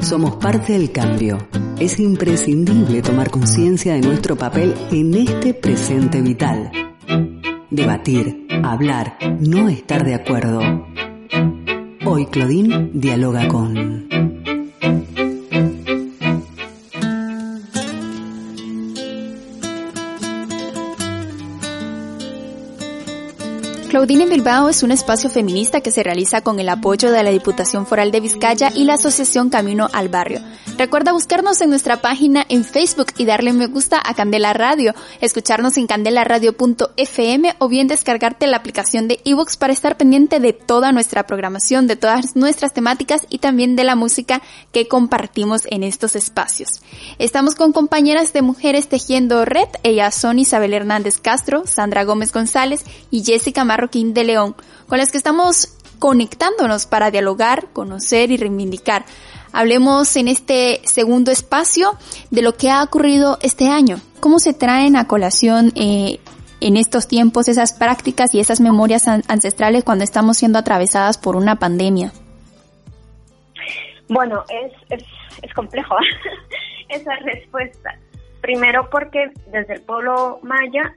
Somos 0.00 0.36
parte 0.36 0.72
del 0.72 0.92
cambio. 0.92 1.38
Es 1.78 1.98
imprescindible 1.98 3.02
tomar 3.02 3.30
conciencia 3.30 3.94
de 3.94 4.00
nuestro 4.02 4.36
papel 4.36 4.74
en 4.92 5.14
este 5.14 5.52
presente 5.52 6.22
vital. 6.22 6.70
Debatir, 7.70 8.41
hablar, 8.62 9.16
no 9.40 9.68
estar 9.68 10.04
de 10.04 10.14
acuerdo. 10.14 10.60
Hoy 12.04 12.26
Claudine 12.26 12.90
dialoga 12.92 13.48
con... 13.48 13.91
Claudine 23.92 24.24
Bilbao 24.24 24.70
es 24.70 24.82
un 24.82 24.90
espacio 24.90 25.28
feminista 25.28 25.82
que 25.82 25.90
se 25.90 26.02
realiza 26.02 26.40
con 26.40 26.58
el 26.58 26.70
apoyo 26.70 27.12
de 27.12 27.22
la 27.22 27.28
Diputación 27.28 27.86
Foral 27.86 28.10
de 28.10 28.20
Vizcaya 28.20 28.72
y 28.74 28.84
la 28.84 28.94
Asociación 28.94 29.50
Camino 29.50 29.90
al 29.92 30.08
Barrio. 30.08 30.40
Recuerda 30.78 31.12
buscarnos 31.12 31.60
en 31.60 31.68
nuestra 31.68 32.00
página 32.00 32.46
en 32.48 32.64
Facebook 32.64 33.08
y 33.18 33.26
darle 33.26 33.52
me 33.52 33.66
gusta 33.66 34.00
a 34.02 34.14
Candela 34.14 34.54
Radio, 34.54 34.94
escucharnos 35.20 35.76
en 35.76 35.86
candelaradio.fm 35.86 37.54
o 37.58 37.68
bien 37.68 37.86
descargarte 37.86 38.46
la 38.46 38.56
aplicación 38.56 39.08
de 39.08 39.20
ebooks 39.26 39.58
para 39.58 39.74
estar 39.74 39.98
pendiente 39.98 40.40
de 40.40 40.54
toda 40.54 40.90
nuestra 40.92 41.26
programación, 41.26 41.86
de 41.86 41.96
todas 41.96 42.34
nuestras 42.34 42.72
temáticas 42.72 43.26
y 43.28 43.40
también 43.40 43.76
de 43.76 43.84
la 43.84 43.94
música 43.94 44.40
que 44.72 44.88
compartimos 44.88 45.66
en 45.66 45.82
estos 45.82 46.16
espacios. 46.16 46.80
Estamos 47.18 47.54
con 47.54 47.72
compañeras 47.72 48.32
de 48.32 48.40
mujeres 48.40 48.88
tejiendo 48.88 49.44
red, 49.44 49.68
ellas 49.82 50.14
son 50.14 50.38
Isabel 50.38 50.72
Hernández 50.72 51.20
Castro, 51.20 51.64
Sandra 51.66 52.04
Gómez 52.04 52.32
González 52.32 52.86
y 53.10 53.22
Jessica 53.22 53.64
Marroquín 53.82 54.14
de 54.14 54.22
León, 54.22 54.54
con 54.86 54.98
las 54.98 55.10
que 55.10 55.18
estamos 55.18 55.76
conectándonos 55.98 56.86
para 56.86 57.10
dialogar, 57.10 57.66
conocer 57.72 58.30
y 58.30 58.36
reivindicar. 58.36 59.04
Hablemos 59.52 60.14
en 60.14 60.28
este 60.28 60.80
segundo 60.84 61.32
espacio 61.32 61.98
de 62.30 62.42
lo 62.42 62.54
que 62.54 62.70
ha 62.70 62.84
ocurrido 62.84 63.38
este 63.42 63.66
año. 63.66 63.96
¿Cómo 64.20 64.38
se 64.38 64.54
traen 64.54 64.94
a 64.94 65.08
colación 65.08 65.72
eh, 65.74 66.20
en 66.60 66.76
estos 66.76 67.08
tiempos 67.08 67.48
esas 67.48 67.72
prácticas 67.72 68.32
y 68.34 68.38
esas 68.38 68.60
memorias 68.60 69.08
an 69.08 69.24
ancestrales 69.26 69.82
cuando 69.82 70.04
estamos 70.04 70.36
siendo 70.36 70.60
atravesadas 70.60 71.18
por 71.18 71.34
una 71.34 71.56
pandemia? 71.56 72.12
Bueno, 74.08 74.44
es, 74.48 74.72
es, 74.90 75.04
es 75.42 75.52
complejo 75.54 75.96
esa 76.88 77.16
respuesta. 77.16 77.98
Primero 78.40 78.88
porque 78.90 79.32
desde 79.46 79.74
el 79.74 79.82
pueblo 79.82 80.38
maya, 80.42 80.94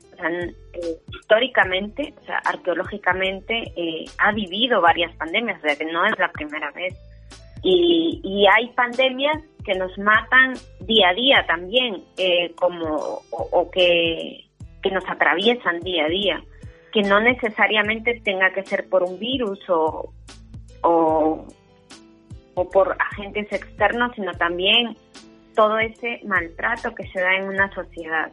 eh, 0.75 0.97
históricamente, 1.07 2.13
o 2.21 2.25
sea, 2.25 2.37
arqueológicamente, 2.39 3.71
eh, 3.75 4.05
ha 4.17 4.31
vivido 4.31 4.81
varias 4.81 5.15
pandemias, 5.15 5.57
o 5.59 5.61
sea, 5.61 5.75
que 5.75 5.85
no 5.85 6.05
es 6.05 6.17
la 6.19 6.31
primera 6.31 6.71
vez. 6.71 6.93
Y, 7.63 8.19
y, 8.23 8.45
hay 8.45 8.67
pandemias 8.75 9.41
que 9.63 9.73
nos 9.73 9.97
matan 9.97 10.53
día 10.81 11.09
a 11.09 11.13
día 11.13 11.45
también, 11.47 12.03
eh, 12.17 12.53
como 12.55 13.21
o, 13.31 13.71
que, 13.71 14.41
nos 14.91 15.09
atraviesan 15.09 15.79
día 15.79 16.05
a 16.05 16.09
día, 16.09 16.43
que 16.93 17.01
no 17.01 17.19
necesariamente 17.19 18.21
tenga 18.23 18.51
que 18.51 18.63
ser 18.63 18.87
por 18.87 19.01
un 19.01 19.17
virus 19.17 19.59
o, 19.67 20.13
o 20.83 22.69
por 22.69 22.95
agentes 22.99 23.51
externos, 23.51 24.11
sino 24.15 24.31
también 24.33 24.95
todo 25.55 25.79
ese 25.79 26.19
maltrato 26.25 26.93
que 26.93 27.07
se 27.07 27.19
da 27.19 27.35
en 27.35 27.45
una 27.45 27.73
sociedad. 27.73 28.31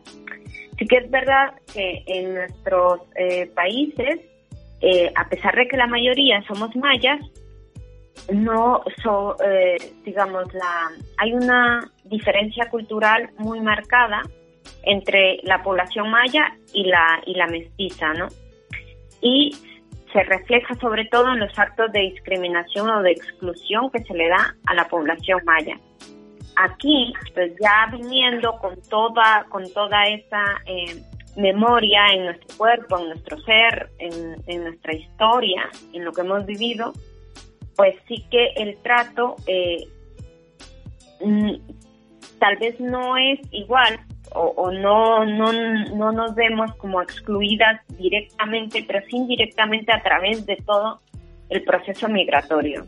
Sí 0.78 0.86
que 0.86 0.96
es 0.96 1.10
verdad 1.10 1.54
que 1.72 2.02
en 2.06 2.34
nuestros 2.34 3.00
eh, 3.16 3.46
países, 3.54 4.20
eh, 4.80 5.12
a 5.14 5.28
pesar 5.28 5.54
de 5.54 5.68
que 5.68 5.76
la 5.76 5.86
mayoría 5.86 6.42
somos 6.46 6.74
mayas, 6.76 7.20
no 8.32 8.82
so, 9.02 9.36
eh, 9.42 9.76
digamos 10.04 10.52
la 10.54 10.90
hay 11.18 11.32
una 11.32 11.90
diferencia 12.04 12.68
cultural 12.70 13.30
muy 13.38 13.60
marcada 13.60 14.22
entre 14.84 15.40
la 15.42 15.62
población 15.62 16.10
maya 16.10 16.56
y 16.72 16.84
la 16.84 17.20
y 17.26 17.34
la 17.34 17.46
mestiza 17.46 18.12
no 18.14 18.28
y 19.20 19.56
se 20.12 20.22
refleja 20.24 20.74
sobre 20.74 21.06
todo 21.06 21.32
en 21.32 21.40
los 21.40 21.58
actos 21.58 21.90
de 21.92 22.00
discriminación 22.00 22.90
o 22.90 23.02
de 23.02 23.12
exclusión 23.12 23.90
que 23.90 24.02
se 24.02 24.14
le 24.14 24.28
da 24.28 24.54
a 24.66 24.74
la 24.74 24.86
población 24.88 25.40
maya 25.44 25.78
aquí 26.56 27.12
pues 27.34 27.52
ya 27.60 27.88
viniendo 27.90 28.56
con 28.58 28.80
toda 28.82 29.46
con 29.48 29.70
toda 29.72 30.06
esa 30.08 30.42
eh, 30.66 31.02
memoria 31.36 32.08
en 32.12 32.24
nuestro 32.26 32.56
cuerpo 32.56 32.98
en 32.98 33.08
nuestro 33.08 33.40
ser 33.42 33.90
en, 33.98 34.64
nuestra 34.64 34.94
historia 34.94 35.68
en 35.92 36.04
lo 36.04 36.12
que 36.12 36.20
hemos 36.20 36.44
vivido 36.46 36.92
pues 37.76 37.96
sí 38.06 38.24
que 38.30 38.48
el 38.56 38.76
trato 38.82 39.36
eh, 39.46 39.88
mm, 41.20 41.54
tal 42.38 42.56
vez 42.56 42.78
no 42.80 43.16
es 43.16 43.40
igual 43.52 44.00
o, 44.34 44.46
o, 44.56 44.70
no, 44.72 45.24
no, 45.24 45.52
no 45.52 46.12
nos 46.12 46.34
vemos 46.34 46.74
como 46.76 47.02
excluidas 47.02 47.80
directamente, 47.98 48.82
pero 48.86 49.00
sí 49.08 49.16
indirectamente 49.16 49.92
a 49.92 50.02
través 50.02 50.46
de 50.46 50.56
todo 50.56 51.00
el 51.50 51.62
proceso 51.64 52.08
migratorio. 52.08 52.86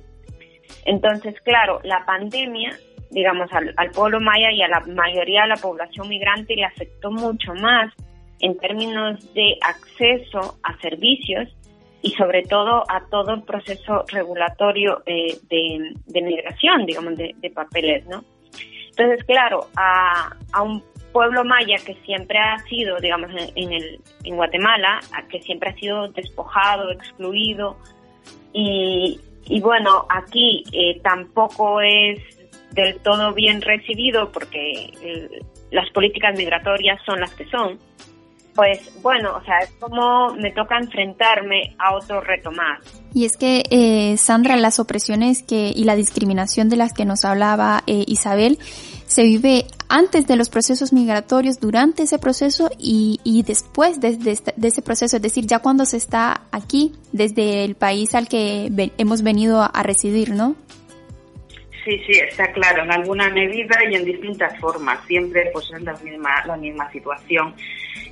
Entonces, 0.87 1.39
claro, 1.43 1.81
la 1.85 2.05
pandemia, 2.05 2.77
digamos, 3.11 3.51
al, 3.53 3.91
pueblo 3.91 4.21
maya 4.21 4.51
y 4.51 4.63
a 4.63 4.69
la 4.69 4.81
mayoría 4.81 5.43
de 5.43 5.49
la 5.49 5.57
población 5.57 6.09
migrante 6.09 6.57
le 6.57 6.65
afectó 6.65 7.11
mucho 7.11 7.55
más 7.55 7.93
en 8.41 8.59
términos 8.59 9.33
de 9.35 9.57
acceso 9.63 10.59
a 10.63 10.77
servicios 10.81 11.49
y 12.03 12.11
sobre 12.11 12.43
todo 12.43 12.85
a 12.89 13.07
todo 13.11 13.33
el 13.33 13.43
proceso 13.43 14.05
regulatorio 14.09 15.03
eh, 15.07 15.39
de, 15.49 16.23
migración, 16.23 16.85
digamos, 16.85 17.17
de, 17.17 17.35
de, 17.39 17.51
papeles, 17.51 18.05
¿no? 18.07 18.25
Entonces, 18.91 19.25
claro, 19.25 19.69
a, 19.77 20.37
a, 20.53 20.63
un 20.63 20.83
pueblo 21.13 21.45
maya 21.45 21.77
que 21.85 21.95
siempre 22.05 22.39
ha 22.39 22.59
sido, 22.69 22.99
digamos, 22.99 23.31
en, 23.31 23.51
en, 23.57 23.73
el, 23.73 24.01
en 24.25 24.37
Guatemala, 24.37 25.01
que 25.31 25.41
siempre 25.41 25.71
ha 25.71 25.75
sido 25.75 26.09
despojado, 26.09 26.91
excluido, 26.91 27.77
y, 28.53 29.19
y 29.47 29.61
bueno, 29.61 30.07
aquí 30.09 30.65
eh, 30.73 31.01
tampoco 31.03 31.81
es 31.81 32.19
del 32.75 33.01
todo 33.01 33.33
bien 33.33 33.63
recibido 33.63 34.31
porque 34.33 34.93
eh, 35.03 35.41
las 35.71 35.89
políticas 35.91 36.37
migratorias 36.37 37.01
son 37.07 37.21
las 37.21 37.33
que 37.35 37.47
son 37.47 37.79
pues 38.55 39.03
bueno, 39.03 39.37
o 39.37 39.45
sea, 39.45 39.59
es 39.59 39.71
como 39.81 40.33
me 40.35 40.53
toca 40.53 40.79
enfrentarme 40.79 41.75
a 41.79 41.95
otro 41.95 42.21
reto 42.21 42.53
más. 42.53 42.79
Y 43.13 43.25
es 43.25 43.37
que, 43.37 43.65
eh, 43.71 44.17
Sandra, 44.17 44.57
las 44.57 44.79
opresiones 44.79 45.43
que, 45.43 45.73
y 45.75 45.85
la 45.85 45.97
discriminación 45.97 46.69
de 46.69 46.77
las 46.77 46.93
que 46.93 47.05
nos 47.05 47.25
hablaba 47.25 47.83
eh, 47.87 48.05
Isabel 48.07 48.59
se 49.07 49.25
vive 49.25 49.67
antes 49.89 50.27
de 50.27 50.37
los 50.37 50.49
procesos 50.49 50.93
migratorios, 50.93 51.61
durante 51.61 52.05
ese 52.05 52.19
proceso 52.19 52.71
y, 52.79 53.21
y 53.23 53.43
después 53.43 54.01
de, 54.01 54.19
ese 54.63 54.83
proceso, 54.83 55.17
es 55.17 55.23
decir, 55.23 55.47
ya 55.47 55.59
cuando 55.59 55.85
se 55.85 55.97
está 55.97 56.43
aquí, 56.51 56.93
desde 57.13 57.65
el 57.65 57.75
país 57.75 58.15
al 58.15 58.29
que 58.29 58.73
hemos 58.99 59.23
venido 59.23 59.63
a 59.63 59.83
residir, 59.83 60.31
¿no? 60.31 60.57
Sí, 61.85 62.01
sí, 62.07 62.13
está 62.19 62.51
claro, 62.53 62.83
en 62.83 62.93
alguna 62.93 63.29
medida 63.29 63.77
y 63.91 63.95
en 63.95 64.07
distintas 64.07 64.59
formas, 64.59 65.05
siempre 65.07 65.51
pues 65.53 65.71
es 65.71 65.83
la 65.83 65.93
misma, 65.95 66.45
la 66.47 66.57
misma 66.57 66.91
situación. 66.91 67.55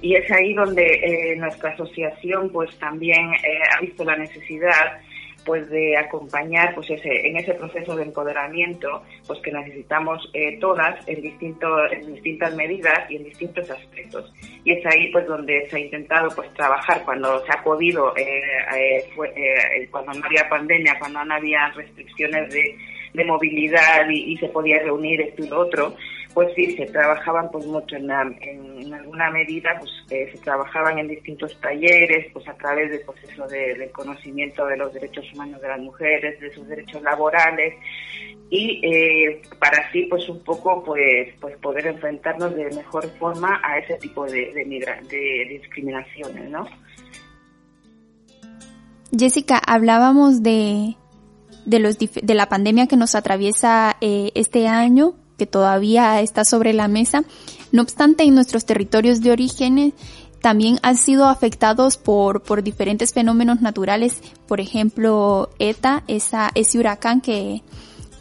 Y 0.02 0.14
es 0.14 0.30
ahí 0.30 0.52
donde 0.52 0.84
eh, 0.84 1.36
nuestra 1.36 1.70
asociación 1.70 2.50
pues 2.50 2.76
también 2.78 3.32
eh, 3.32 3.60
ha 3.74 3.80
visto 3.80 4.04
la 4.04 4.16
necesidad 4.16 5.00
pues 5.44 5.68
de 5.70 5.96
acompañar 5.96 6.74
pues 6.74 6.90
ese 6.90 7.26
en 7.26 7.36
ese 7.36 7.54
proceso 7.54 7.96
de 7.96 8.04
empoderamiento 8.04 9.02
pues 9.26 9.40
que 9.40 9.50
necesitamos 9.50 10.30
eh, 10.34 10.58
todas 10.60 10.96
en 11.08 11.20
distintos 11.20 11.92
en 11.92 12.14
distintas 12.14 12.54
medidas 12.54 13.10
y 13.10 13.16
en 13.16 13.24
distintos 13.24 13.68
aspectos. 13.70 14.32
Y 14.64 14.72
es 14.72 14.86
ahí 14.86 15.10
pues 15.10 15.26
donde 15.26 15.68
se 15.68 15.76
ha 15.76 15.80
intentado 15.80 16.28
pues 16.34 16.52
trabajar 16.54 17.02
cuando 17.04 17.44
se 17.44 17.52
ha 17.52 17.62
podido 17.62 18.14
eh, 18.16 18.42
eh, 18.76 19.04
eh, 19.16 19.88
cuando 19.90 20.12
no 20.12 20.26
había 20.26 20.48
pandemia 20.48 20.98
cuando 20.98 21.24
no 21.24 21.34
había 21.34 21.68
restricciones 21.70 22.52
de, 22.52 22.76
de 23.12 23.24
movilidad 23.24 24.08
y, 24.08 24.32
y, 24.32 24.36
se 24.38 24.48
podía 24.48 24.82
reunir 24.82 25.20
esto 25.20 25.44
y 25.44 25.48
lo 25.48 25.60
otro 25.60 25.94
pues 26.34 26.48
sí, 26.54 26.74
se 26.76 26.86
trabajaban 26.86 27.50
pues 27.50 27.66
mucho 27.66 27.96
en, 27.96 28.06
la, 28.06 28.22
en, 28.40 28.92
alguna 28.92 29.30
medida, 29.30 29.76
pues 29.78 29.90
eh, 30.10 30.30
se 30.32 30.38
trabajaban 30.38 30.98
en 30.98 31.08
distintos 31.08 31.58
talleres, 31.60 32.26
pues 32.32 32.48
a 32.48 32.54
través 32.54 32.90
del 32.90 33.00
proceso 33.00 33.46
de, 33.48 33.74
del 33.74 33.90
conocimiento 33.90 34.66
de 34.66 34.76
los 34.76 34.92
derechos 34.92 35.30
humanos 35.32 35.60
de 35.60 35.68
las 35.68 35.80
mujeres, 35.80 36.40
de 36.40 36.52
sus 36.52 36.66
derechos 36.68 37.02
laborales 37.02 37.74
y 38.50 38.80
eh, 38.84 39.42
para 39.58 39.78
así 39.86 40.04
pues 40.04 40.28
un 40.28 40.42
poco 40.44 40.84
pues 40.84 41.28
pues 41.40 41.56
poder 41.58 41.86
enfrentarnos 41.86 42.54
de 42.54 42.64
mejor 42.70 43.08
forma 43.18 43.60
a 43.64 43.78
ese 43.78 43.94
tipo 43.96 44.26
de, 44.26 44.52
de, 44.52 44.64
de 45.08 45.46
discriminaciones, 45.48 46.50
¿no? 46.50 46.66
Jessica, 49.16 49.60
hablábamos 49.66 50.42
de, 50.42 50.96
de, 51.64 51.78
los, 51.78 51.98
de 51.98 52.34
la 52.34 52.48
pandemia 52.48 52.86
que 52.86 52.96
nos 52.96 53.14
atraviesa 53.14 53.96
eh, 54.00 54.30
este 54.34 54.68
año, 54.68 55.14
que 55.38 55.46
todavía 55.46 56.20
está 56.20 56.44
sobre 56.44 56.72
la 56.72 56.88
mesa. 56.88 57.24
No 57.72 57.82
obstante, 57.82 58.24
en 58.24 58.34
nuestros 58.34 58.64
territorios 58.64 59.20
de 59.20 59.32
origen 59.32 59.94
también 60.40 60.78
han 60.82 60.96
sido 60.96 61.26
afectados 61.26 61.96
por, 61.96 62.42
por 62.42 62.62
diferentes 62.62 63.12
fenómenos 63.12 63.60
naturales, 63.60 64.20
por 64.46 64.60
ejemplo, 64.60 65.50
ETA, 65.58 66.02
esa, 66.08 66.50
ese 66.54 66.78
huracán 66.78 67.20
que, 67.20 67.62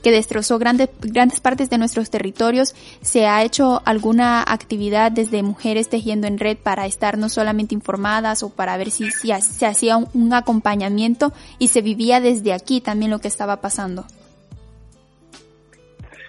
que 0.01 0.11
destrozó 0.11 0.59
grandes, 0.59 0.89
grandes 1.01 1.39
partes 1.39 1.69
de 1.69 1.77
nuestros 1.77 2.09
territorios, 2.09 2.73
se 3.01 3.27
ha 3.27 3.43
hecho 3.43 3.81
alguna 3.85 4.41
actividad 4.41 5.11
desde 5.11 5.43
mujeres 5.43 5.89
tejiendo 5.89 6.27
en 6.27 6.39
red 6.39 6.57
para 6.57 6.85
estar 6.85 7.17
no 7.17 7.29
solamente 7.29 7.75
informadas 7.75 8.43
o 8.43 8.53
para 8.53 8.77
ver 8.77 8.91
si, 8.91 9.11
si 9.11 9.31
se 9.41 9.65
hacía 9.65 9.97
un, 9.97 10.31
acompañamiento 10.31 11.33
y 11.59 11.67
se 11.67 11.81
vivía 11.81 12.21
desde 12.21 12.53
aquí 12.53 12.79
también 12.79 13.11
lo 13.11 13.19
que 13.19 13.27
estaba 13.27 13.57
pasando. 13.57 14.05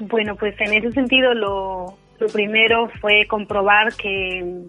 Bueno, 0.00 0.35
pues 0.35 0.54
en 0.61 0.72
ese 0.74 0.90
sentido 0.90 1.32
lo, 1.35 1.96
lo 2.18 2.26
primero 2.28 2.88
fue 3.00 3.26
comprobar 3.28 3.94
que, 3.94 4.64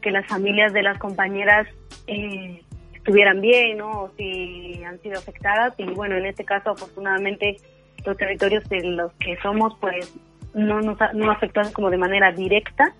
que 0.00 0.10
las 0.12 0.26
familias 0.26 0.72
de 0.72 0.82
las 0.82 0.98
compañeras 0.98 1.66
eh, 2.06 2.62
estuvieran 2.94 3.40
bien, 3.40 3.78
¿no? 3.78 4.02
O 4.02 4.10
si 4.16 4.82
han 4.84 5.00
sido 5.00 5.18
afectadas. 5.18 5.74
Y 5.78 5.84
bueno, 5.84 6.16
en 6.16 6.26
este 6.26 6.44
caso, 6.44 6.70
afortunadamente, 6.70 7.56
los 8.04 8.16
territorios 8.16 8.68
de 8.68 8.82
los 8.82 9.12
que 9.14 9.36
somos, 9.42 9.76
pues 9.80 10.14
no 10.54 10.80
nos 10.80 10.98
no 11.14 11.30
afectados 11.30 11.72
como 11.72 11.90
de 11.90 11.98
manera 11.98 12.32
directa. 12.32 12.94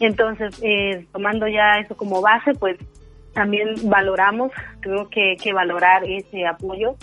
Entonces, 0.00 0.58
eh, 0.62 1.06
tomando 1.12 1.46
ya 1.46 1.78
eso 1.80 1.96
como 1.96 2.20
base, 2.20 2.54
pues 2.54 2.76
también 3.32 3.74
valoramos, 3.84 4.50
creo 4.80 5.08
que, 5.08 5.36
que 5.42 5.52
valorar 5.52 6.04
ese 6.04 6.46
apoyo, 6.46 6.96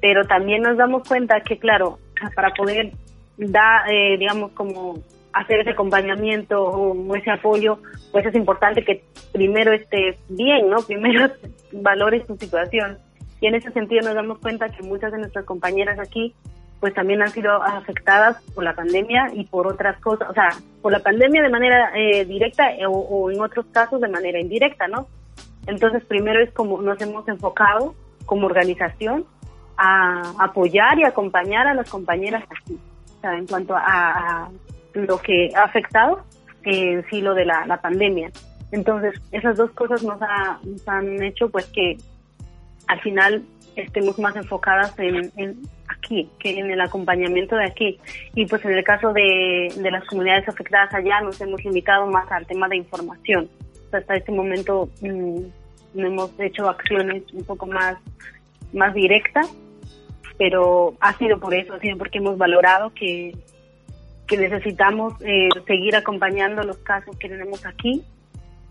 pero 0.00 0.24
también 0.24 0.62
nos 0.62 0.76
damos 0.76 1.06
cuenta 1.08 1.40
que, 1.40 1.58
claro, 1.58 1.98
para 2.34 2.50
poder 2.50 2.92
dar, 3.36 3.90
eh, 3.90 4.16
digamos, 4.18 4.52
como 4.52 4.94
hacer 5.32 5.60
ese 5.60 5.70
acompañamiento 5.70 6.62
o 6.62 7.16
ese 7.16 7.30
apoyo, 7.30 7.78
pues 8.12 8.24
es 8.26 8.34
importante 8.34 8.84
que 8.84 9.04
primero 9.32 9.72
estés 9.72 10.16
bien, 10.28 10.70
¿no? 10.70 10.76
Primero 10.86 11.28
valores 11.72 12.26
tu 12.26 12.36
situación 12.36 12.98
y 13.44 13.46
en 13.46 13.56
ese 13.56 13.70
sentido 13.72 14.00
nos 14.00 14.14
damos 14.14 14.38
cuenta 14.38 14.70
que 14.70 14.82
muchas 14.82 15.12
de 15.12 15.18
nuestras 15.18 15.44
compañeras 15.44 15.98
aquí 15.98 16.34
pues 16.80 16.94
también 16.94 17.20
han 17.20 17.28
sido 17.28 17.62
afectadas 17.62 18.42
por 18.54 18.64
la 18.64 18.74
pandemia 18.74 19.26
y 19.34 19.44
por 19.44 19.66
otras 19.66 20.00
cosas, 20.00 20.30
o 20.30 20.32
sea, 20.32 20.48
por 20.80 20.92
la 20.92 21.00
pandemia 21.00 21.42
de 21.42 21.50
manera 21.50 21.92
eh, 21.94 22.24
directa 22.24 22.70
o, 22.88 22.92
o, 22.92 23.30
en 23.30 23.42
otros 23.42 23.66
casos 23.66 24.00
de 24.00 24.08
manera 24.08 24.40
indirecta, 24.40 24.88
¿no? 24.88 25.08
Entonces, 25.66 26.02
primero 26.06 26.42
es 26.42 26.52
como 26.52 26.80
nos 26.80 26.98
hemos 27.02 27.28
enfocado 27.28 27.94
como 28.24 28.46
organización 28.46 29.26
a 29.76 30.22
apoyar 30.38 30.98
y 30.98 31.04
acompañar 31.04 31.66
a 31.66 31.74
las 31.74 31.90
compañeras 31.90 32.44
aquí, 32.44 32.78
o 33.18 33.20
sea, 33.20 33.36
en 33.36 33.46
cuanto 33.46 33.74
a, 33.76 34.48
lo 34.94 35.18
que 35.18 35.50
ha 35.54 35.64
afectado 35.64 36.22
en 36.62 37.04
sí 37.10 37.20
lo 37.20 37.34
de 37.34 37.44
la, 37.44 37.66
la 37.66 37.78
pandemia. 37.78 38.30
Entonces, 38.72 39.20
esas 39.32 39.58
dos 39.58 39.70
cosas 39.72 40.02
nos, 40.02 40.20
ha, 40.22 40.60
nos 40.64 40.88
han 40.88 41.22
hecho 41.22 41.50
pues 41.50 41.66
que 41.66 41.98
al 42.86 43.00
final 43.00 43.44
estemos 43.76 44.18
más 44.18 44.36
enfocadas 44.36 44.94
en, 44.98 45.62
aquí, 45.88 46.30
que 46.38 46.58
en 46.58 46.70
el 46.70 46.80
acompañamiento 46.80 47.56
de 47.56 47.66
aquí. 47.66 47.98
Y 48.34 48.46
pues 48.46 48.64
en 48.64 48.72
el 48.72 48.84
caso 48.84 49.12
de, 49.12 49.72
las 49.90 50.04
comunidades 50.06 50.48
afectadas 50.48 50.92
allá 50.94 51.20
nos 51.20 51.40
hemos 51.40 51.64
limitado 51.64 52.06
más 52.06 52.30
al 52.30 52.46
tema 52.46 52.68
de 52.68 52.76
información. 52.76 53.48
hasta 53.92 54.16
este 54.16 54.32
momento 54.32 54.88
mm, 55.00 55.40
no 55.94 56.06
hemos 56.06 56.30
hecho 56.40 56.68
acciones 56.68 57.22
un 57.32 57.44
poco 57.44 57.66
más, 57.66 57.96
más 58.72 58.94
directas, 58.94 59.52
pero 60.36 60.94
ha 61.00 61.16
sido 61.16 61.38
por 61.38 61.54
eso, 61.54 61.74
ha 61.74 61.80
sido 61.80 61.96
porque 61.96 62.18
hemos 62.18 62.36
valorado 62.36 62.92
que, 62.92 63.32
que 64.26 64.36
necesitamos 64.36 65.14
eh, 65.20 65.48
seguir 65.66 65.94
acompañando 65.94 66.62
los 66.62 66.78
casos 66.78 67.16
que 67.16 67.28
tenemos 67.28 67.64
aquí 67.64 68.02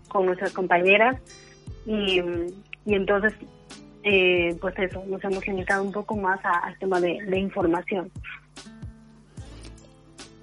con 0.08 0.26
nuestras 0.26 0.52
compañeras 0.52 1.16
y, 1.86 2.20
y 2.84 2.94
entonces 2.94 3.32
eh, 4.04 4.54
pues 4.60 4.78
eso, 4.78 5.02
nos 5.06 5.24
hemos 5.24 5.46
limitado 5.46 5.82
un 5.82 5.90
poco 5.90 6.14
más 6.14 6.38
al 6.44 6.78
tema 6.78 7.00
de, 7.00 7.38
información. 7.38 8.10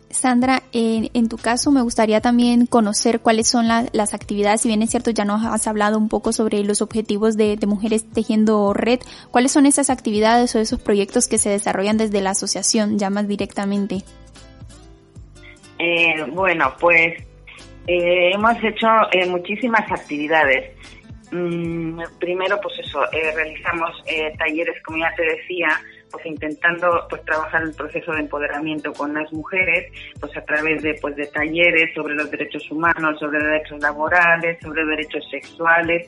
Sandra, 0.10 0.64
en 0.74 1.30
tu 1.30 1.38
caso 1.38 1.72
me 1.72 1.82
gustaría 1.82 2.22
también 2.22 2.66
conocer 2.66 3.22
cuáles 3.22 3.48
son 3.48 3.68
las 3.68 4.14
actividades, 4.14 4.62
si 4.62 4.68
bien 4.68 4.82
es 4.82 4.90
cierto 4.90 5.10
ya 5.12 5.26
nos 5.26 5.46
has 5.46 5.68
hablado 5.68 5.98
un 5.98 6.10
poco 6.10 6.34
sobre 6.34 6.64
los 6.64 6.82
objetivos 6.82 7.38
de, 7.38 7.58
Mujeres 7.68 8.08
Tejiendo 8.10 8.74
Red, 8.74 9.00
cuáles 9.32 9.52
son 9.52 9.66
esas 9.66 9.90
actividades 9.90 10.56
o 10.56 10.60
esos 10.60 10.80
proyectos 10.82 11.28
que 11.28 11.38
se 11.38 11.50
desarrollan 11.50 11.98
desde 11.98 12.22
la 12.22 12.32
asociación 12.32 12.98
ya 13.00 13.10
más 13.10 13.28
directamente. 13.28 14.04
Eh, 15.80 16.24
bueno, 16.34 16.74
pues 16.80 17.24
eh, 17.88 18.32
hemos 18.34 18.56
hecho 18.64 18.88
muchísimas 19.30 19.92
actividades. 19.92 20.72
Mm, 21.32 22.02
primero, 22.20 22.60
pues 22.62 22.80
eso, 22.80 23.04
eh, 23.12 23.32
realizamos 23.34 24.04
eh, 24.06 24.34
talleres, 24.38 24.82
como 24.84 24.98
ya 24.98 25.14
te 25.16 25.24
decía, 25.24 25.70
pues 26.12 26.26
intentando 26.26 27.08
pues 27.10 27.24
trabajar 27.24 27.64
el 27.64 27.74
proceso 27.74 28.12
de 28.12 28.20
empoderamiento 28.20 28.92
con 28.92 29.14
las 29.14 29.32
mujeres, 29.32 29.92
pues 30.20 30.36
a 30.36 30.42
través 30.42 30.82
de 30.84 30.96
pues 31.02 31.16
de 31.16 31.28
talleres 31.28 31.94
sobre 31.96 32.16
los 32.16 32.30
derechos 32.30 32.70
humanos, 32.70 33.18
sobre 33.20 33.42
derechos 33.42 33.80
laborales, 33.82 34.60
sobre 34.62 34.84
derechos 34.86 35.24
sexuales 35.32 36.06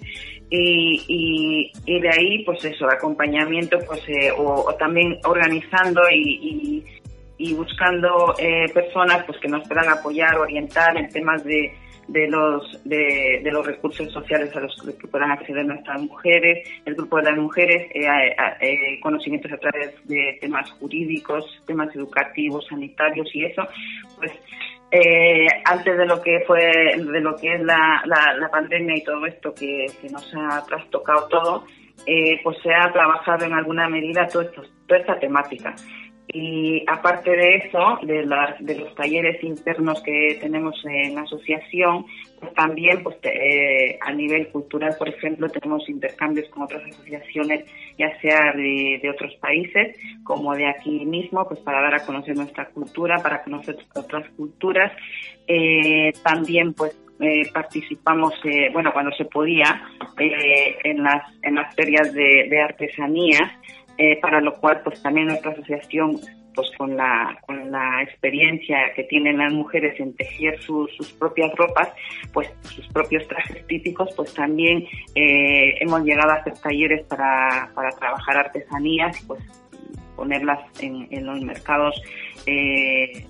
y, 0.49 1.71
y, 1.85 1.99
de 2.01 2.09
ahí 2.09 2.43
pues 2.43 2.63
eso, 2.65 2.85
acompañamiento 2.89 3.79
pues 3.87 4.01
eh, 4.09 4.31
o, 4.37 4.75
también 4.75 5.17
organizando 5.23 6.01
y, 6.11 6.37
y 6.41 6.85
buscando 7.53 8.35
personas 8.73 9.23
pues 9.25 9.39
que 9.39 9.47
nos 9.47 9.67
puedan 9.67 9.89
apoyar, 9.89 10.37
orientar 10.37 10.95
en 10.97 11.09
temas 11.09 11.43
de 11.43 11.73
de 12.07 12.27
los 12.27 12.83
de, 12.83 13.41
los 13.51 13.65
recursos 13.65 14.11
sociales 14.11 14.55
a 14.55 14.59
los 14.59 14.75
que 14.99 15.07
puedan 15.07 15.31
acceder 15.31 15.65
nuestras 15.65 16.01
mujeres, 16.01 16.67
el 16.85 16.95
grupo 16.95 17.17
de 17.17 17.23
las 17.23 17.37
mujeres, 17.37 17.89
eh, 17.93 18.35
eh, 18.61 18.99
conocimientos 19.01 19.51
a 19.51 19.57
través 19.57 19.95
de 20.07 20.37
temas 20.41 20.69
jurídicos, 20.71 21.45
temas 21.65 21.95
educativos, 21.95 22.65
sanitarios 22.67 23.29
y 23.33 23.45
eso, 23.45 23.63
pues 24.17 24.31
eh, 24.91 25.47
antes 25.65 25.97
de 25.97 26.05
lo 26.05 26.21
que 26.21 26.43
fue 26.45 26.61
de 26.97 27.21
lo 27.21 27.35
que 27.35 27.55
es 27.55 27.61
la, 27.61 28.03
la, 28.05 28.49
pandemia 28.49 28.97
y 28.97 29.03
todo 29.03 29.25
esto 29.25 29.53
que, 29.53 29.87
que 30.01 30.09
nos 30.09 30.31
ha 30.35 30.63
trastocado 30.65 31.27
todo, 31.29 31.65
pues 32.43 32.57
se 32.61 32.73
ha 32.73 32.91
trabajado 32.91 33.45
en 33.45 33.53
alguna 33.53 33.87
medida 33.87 34.27
todo 34.27 34.43
esto, 34.43 34.63
toda 34.87 34.99
esta 34.99 35.19
temática. 35.19 35.73
Y 36.33 36.83
aparte 36.87 37.29
de 37.29 37.57
eso, 37.57 37.99
de, 38.01 38.25
de 38.59 38.75
los 38.79 38.95
talleres 38.95 39.43
internos 39.43 40.01
que 40.01 40.39
tenemos 40.41 40.75
en 40.83 41.13
la 41.13 41.21
asociación, 41.21 42.07
pues 42.39 42.51
también 42.55 43.03
pues, 43.03 43.17
eh, 43.21 43.99
a 44.01 44.11
nivel 44.11 44.47
cultural, 44.47 44.95
por 44.97 45.09
ejemplo, 45.09 45.47
tenemos 45.49 45.87
intercambios 45.87 46.49
con 46.49 46.63
otras 46.63 46.81
asociaciones, 46.85 47.65
ya 47.99 48.19
sea 48.19 48.51
de, 48.53 48.99
otros 49.13 49.35
países 49.35 49.95
como 50.23 50.55
de 50.55 50.67
aquí 50.67 51.05
mismo, 51.05 51.47
pues 51.47 51.59
para 51.59 51.83
dar 51.83 51.93
a 51.93 52.05
conocer 52.05 52.35
nuestra 52.35 52.65
cultura, 52.69 53.17
para 53.21 53.43
conocer 53.43 53.77
otras 53.93 54.27
culturas. 54.31 54.91
Eh, 55.45 56.13
también 56.23 56.73
pues 56.73 56.97
eh, 57.19 57.43
participamos, 57.53 58.33
bueno, 58.73 58.91
cuando 58.91 59.11
se 59.11 59.25
podía, 59.25 59.83
en, 60.17 61.03
las, 61.03 61.31
en 61.43 61.55
las 61.55 61.75
ferias 61.75 62.11
de, 62.11 62.47
de 62.49 62.59
artesanía 62.59 63.59
eh, 63.97 64.19
para 64.21 64.41
lo 64.41 64.53
cual 64.55 64.81
pues 64.83 65.01
también 65.01 65.27
nuestra 65.27 65.51
asociación 65.51 66.19
pues 66.55 66.69
con 66.77 66.95
la, 66.95 67.37
con 67.45 67.71
la 67.71 68.03
experiencia 68.03 68.93
que 68.95 69.03
tienen 69.03 69.37
las 69.37 69.51
mujeres 69.51 69.99
en 69.99 70.15
tejer 70.15 70.61
sus 70.61 71.11
propias 71.19 71.51
ropas, 71.55 71.89
pues 72.31 72.49
sus 72.61 72.87
propios 72.89 73.27
trajes 73.27 73.65
típicos, 73.67 74.09
pues 74.15 74.33
también 74.33 74.85
eh, 75.15 75.75
hemos 75.79 76.03
llegado 76.03 76.31
a 76.31 76.35
hacer 76.35 76.53
talleres 76.53 77.05
para, 77.07 77.71
para 77.73 77.89
trabajar 77.91 78.37
artesanías 78.37 79.19
pues 79.27 79.43
ponerlas 80.15 80.59
en, 80.79 81.07
en 81.09 81.25
los 81.25 81.41
mercados 81.41 81.99
eh, 82.45 83.25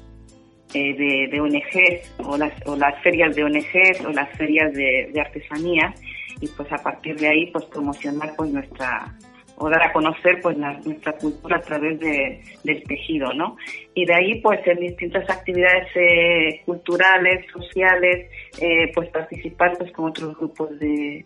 de, 0.74 1.30
de 1.32 1.40
ONGs 1.40 2.16
o 2.26 2.38
las, 2.38 2.52
o 2.66 2.76
las 2.76 3.02
ferias 3.02 3.36
de 3.36 3.44
ONGs 3.44 4.06
o 4.06 4.12
las 4.12 4.30
ferias 4.38 4.74
de, 4.74 5.10
de 5.14 5.22
artesanías 5.22 6.02
y 6.42 6.48
pues 6.48 6.72
a 6.72 6.78
partir 6.78 7.16
de 7.18 7.28
ahí 7.28 7.52
pues 7.52 7.66
promocionar 7.66 8.34
pues 8.36 8.52
nuestra 8.52 9.14
o 9.58 9.70
dar 9.70 9.84
a 9.84 9.94
conocer 9.94 10.40
pues 10.42 10.58
nuestra 10.58 11.14
cultura 11.18 11.58
a 11.58 11.62
través 11.62 12.00
de, 12.00 12.42
del 12.64 12.84
tejido, 12.84 13.34
¿no? 13.34 13.58
Y 13.94 14.06
de 14.06 14.14
ahí 14.14 14.42
pues 14.42 14.66
en 14.66 14.80
distintas 14.80 15.30
actividades 15.30 15.88
eh, 15.96 16.62
culturales, 16.66 17.46
sociales, 17.52 18.30
eh, 18.60 18.92
pues 18.94 19.10
participar 19.10 19.78
pues 19.78 19.92
con 19.92 20.10
otros 20.10 20.38
grupos 20.38 20.78
de, 20.80 21.26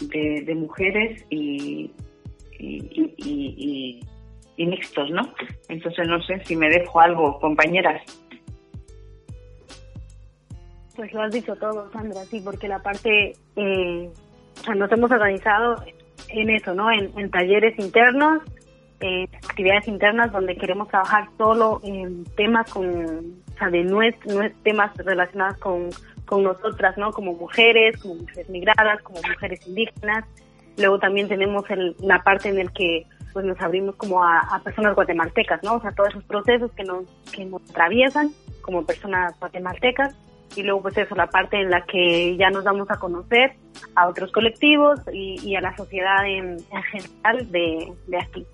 de, 0.00 0.54
mujeres 0.54 1.24
y, 1.30 1.90
y, 2.58 4.00
y, 4.56 4.66
mixtos, 4.66 5.10
¿no? 5.10 5.22
Entonces 5.68 6.06
no 6.06 6.22
sé 6.22 6.40
si 6.44 6.54
me 6.54 6.68
dejo 6.68 7.00
algo, 7.00 7.40
compañeras. 7.40 8.02
Pues 10.94 11.12
lo 11.12 11.22
has 11.22 11.32
dicho 11.32 11.56
todo, 11.56 11.90
Sandra, 11.90 12.22
sí, 12.24 12.40
porque 12.44 12.68
la 12.68 12.78
parte, 12.80 13.32
eh, 13.56 14.10
o 14.60 14.62
sea, 14.62 14.74
nos 14.74 14.92
hemos 14.92 15.10
organizado 15.10 15.82
en 16.32 16.50
eso, 16.50 16.74
¿no? 16.74 16.90
En, 16.90 17.30
talleres 17.30 17.78
internos, 17.78 18.42
eh, 19.00 19.26
actividades 19.48 19.88
internas 19.88 20.32
donde 20.32 20.56
queremos 20.56 20.88
trabajar 20.88 21.28
solo 21.36 21.80
en 21.82 22.24
temas 22.36 22.70
con, 22.70 22.86
o 22.86 23.58
sea, 23.58 23.70
de 23.70 24.54
temas 24.62 24.96
relacionados 24.96 25.58
con, 25.58 25.88
con 26.24 26.42
nosotras, 26.42 26.96
¿no? 26.96 27.12
Como 27.12 27.34
mujeres, 27.34 28.00
como 28.00 28.16
mujeres 28.16 28.48
migradas, 28.48 29.02
como 29.02 29.20
mujeres 29.22 29.66
indígenas. 29.66 30.24
Luego 30.78 30.98
también 30.98 31.28
tenemos 31.28 31.68
el, 31.70 31.94
la 32.00 32.22
parte 32.22 32.48
en 32.48 32.58
el 32.58 32.72
que 32.72 33.06
pues 33.32 33.46
nos 33.46 33.60
abrimos 33.60 33.96
como 33.96 34.22
a, 34.22 34.40
a, 34.40 34.62
personas 34.62 34.94
guatemaltecas, 34.94 35.62
¿no? 35.62 35.76
O 35.76 35.80
sea, 35.80 35.92
todos 35.92 36.10
esos 36.10 36.24
procesos 36.24 36.70
que 36.72 36.84
nos, 36.84 37.04
que 37.34 37.44
nos 37.46 37.62
atraviesan 37.70 38.30
como 38.60 38.84
personas 38.84 39.38
guatemaltecas 39.40 40.14
y 40.56 40.62
luego 40.62 40.82
pues 40.82 40.96
eso, 40.98 41.14
la 41.14 41.26
parte 41.26 41.60
en 41.60 41.70
la 41.70 41.84
que 41.84 42.36
ya 42.36 42.50
nos 42.50 42.64
damos 42.64 42.90
a 42.90 42.98
conocer 42.98 43.54
a 43.94 44.08
otros 44.08 44.32
colectivos 44.32 45.00
y, 45.12 45.40
y 45.44 45.56
a 45.56 45.60
la 45.60 45.76
sociedad 45.76 46.26
en, 46.26 46.58
en 46.70 46.82
general 46.82 47.50
de, 47.50 47.92
de 48.06 48.18
aquí. 48.18 48.46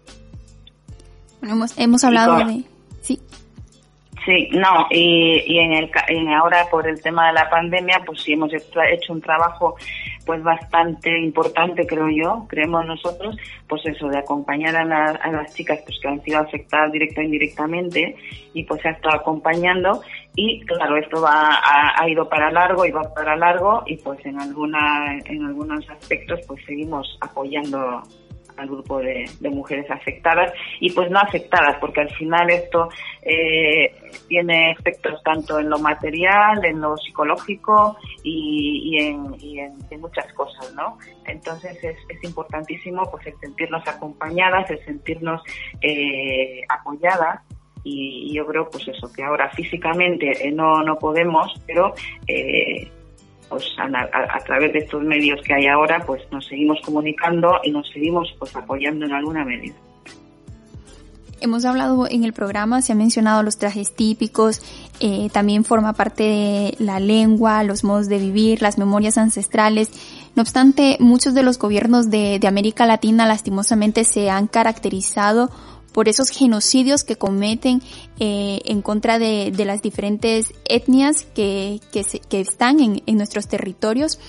Bueno, 1.40 1.55
hemos, 1.55 1.78
hemos 1.78 2.05
hablado 2.05 2.38
de... 2.38 2.62
Sí. 3.01 3.20
Sí, 4.26 4.51
no, 4.53 4.86
y, 4.90 5.42
y 5.46 5.59
en 5.59 5.72
el 5.72 5.90
en 6.09 6.28
ahora 6.28 6.66
por 6.70 6.86
el 6.86 7.01
tema 7.01 7.28
de 7.28 7.32
la 7.32 7.49
pandemia, 7.49 8.03
pues 8.05 8.20
sí 8.20 8.34
hemos 8.34 8.53
hecho 8.53 9.12
un 9.12 9.22
trabajo 9.22 9.76
pues 10.26 10.42
bastante 10.42 11.18
importante, 11.22 11.86
creo 11.86 12.09
yo, 12.11 12.44
creemos 12.46 12.84
nosotros, 12.84 13.34
pues 13.66 13.80
eso, 13.86 14.09
de 14.09 14.18
acompañar 14.18 14.76
a, 14.76 14.84
la, 14.84 15.05
a 15.12 15.32
las 15.32 15.55
chicas 15.55 15.80
pues 15.86 15.99
que 16.03 16.09
han 16.09 16.22
sido 16.22 16.40
afectadas 16.40 16.92
directa 16.92 17.22
o 17.22 17.24
indirectamente 17.24 18.16
y 18.53 18.64
pues 18.64 18.82
se 18.82 18.88
ha 18.88 18.92
estado 18.92 19.16
acompañando 19.16 20.03
y 20.41 20.61
claro, 20.61 20.97
esto 20.97 21.20
va 21.20 21.51
ha, 21.51 22.01
ha, 22.01 22.09
ido 22.09 22.28
para 22.28 22.49
largo 22.53 22.86
y 22.86 22.93
va 22.93 23.03
para 23.12 23.34
largo 23.34 23.82
y 23.86 23.97
pues 23.97 24.24
en 24.24 24.41
alguna 24.41 25.18
en 25.24 25.45
algunos 25.45 25.91
aspectos 25.91 26.39
pues 26.47 26.64
seguimos 26.64 27.18
apoyando 27.20 28.05
al 28.57 28.68
grupo 28.68 28.99
de, 28.99 29.24
mujeres 29.51 29.91
afectadas 29.91 30.53
y 30.80 30.93
pues 30.93 31.11
no 31.11 31.18
afectadas, 31.18 31.76
porque 31.80 32.03
al 32.03 32.11
final 32.11 32.51
esto 32.51 32.89
eh, 33.22 33.93
tiene 34.28 34.72
efectos 34.72 35.22
tanto 35.22 35.59
en 35.59 35.70
lo 35.70 35.78
material, 35.78 36.64
en 36.64 36.80
lo 36.80 36.97
psicológico 36.97 37.97
y, 38.22 38.93
y, 38.93 39.07
en, 39.07 39.34
y 39.41 39.59
en, 39.61 40.01
muchas 40.01 40.32
cosas, 40.34 40.72
¿no? 40.74 40.99
Entonces 41.26 41.82
es, 41.82 41.97
es, 42.09 42.24
importantísimo 42.24 43.11
pues 43.11 43.26
el 43.26 43.34
sentirnos 43.41 43.86
acompañadas, 43.89 44.70
el 44.70 44.84
sentirnos 44.84 45.43
eh, 45.80 46.62
apoyadas 46.68 47.41
y, 47.89 48.30
y, 48.30 48.34
yo 48.34 48.47
creo 48.47 48.68
pues 48.70 48.86
eso, 48.89 49.11
que 49.12 49.22
ahora 49.22 49.49
físicamente 49.51 50.47
eh, 50.47 50.53
no, 50.53 50.82
no 50.82 50.99
podemos, 50.99 51.53
pero 51.66 51.95
eh, 52.26 52.91
pues 53.49 53.64
a, 53.78 53.84
a, 53.84 54.36
a, 54.36 54.41
través 54.45 54.72
de 54.72 54.80
estos 54.80 55.03
medios 55.03 55.41
que 55.43 55.55
hay 55.55 55.66
ahora, 55.66 56.03
pues 56.07 56.22
nos 56.30 56.47
seguimos 56.47 56.78
comunicando 56.84 57.61
y 57.62 57.70
nos 57.70 57.89
seguimos 57.89 58.34
pues 58.39 58.55
apoyando 58.55 59.07
en 59.07 59.12
alguna 59.12 59.45
medida. 59.45 59.74
Hemos 61.41 61.64
hablado 61.64 62.09
en 62.11 62.24
el 62.24 62.32
programa, 62.32 62.82
se 62.82 62.93
han 62.93 62.99
mencionado 62.99 63.45
los 63.45 63.59
trajes 63.59 63.95
típicos, 63.95 64.61
eh, 64.99 65.28
también 65.32 65.64
forma 65.64 65.93
parte 65.93 66.24
de 66.24 66.74
la 66.80 66.99
lengua, 66.99 67.62
los 67.62 67.84
modos 67.84 68.09
de 68.09 68.18
vivir, 68.18 68.61
las 68.61 68.76
memorias 68.76 69.18
ancestrales. 69.18 69.91
No 70.34 70.43
obstante, 70.43 70.97
muchos 70.99 71.34
de 71.34 71.45
los 71.45 71.57
gobiernos 71.59 72.11
de, 72.11 72.41
de 72.41 72.49
América 72.49 72.86
Latina 72.86 73.24
lastimosamente 73.24 74.03
se 74.03 74.30
han 74.30 74.49
caracterizado 74.49 75.49
por 75.99 76.09
esos 76.09 76.30
genocidios 76.30 77.03
que 77.03 77.16
cometen 77.16 77.80
eh, 78.20 78.61
en 78.66 78.82
contra 78.82 79.18
de, 79.18 79.51
de, 79.51 79.64
las 79.64 79.82
diferentes 79.82 80.55
etnias 80.64 81.24
que, 81.34 81.80
se, 82.05 82.20
que 82.20 82.40
están 82.40 82.78
en, 82.78 83.03
en, 83.05 83.16
nuestros 83.16 83.49
territorios. 83.49 84.20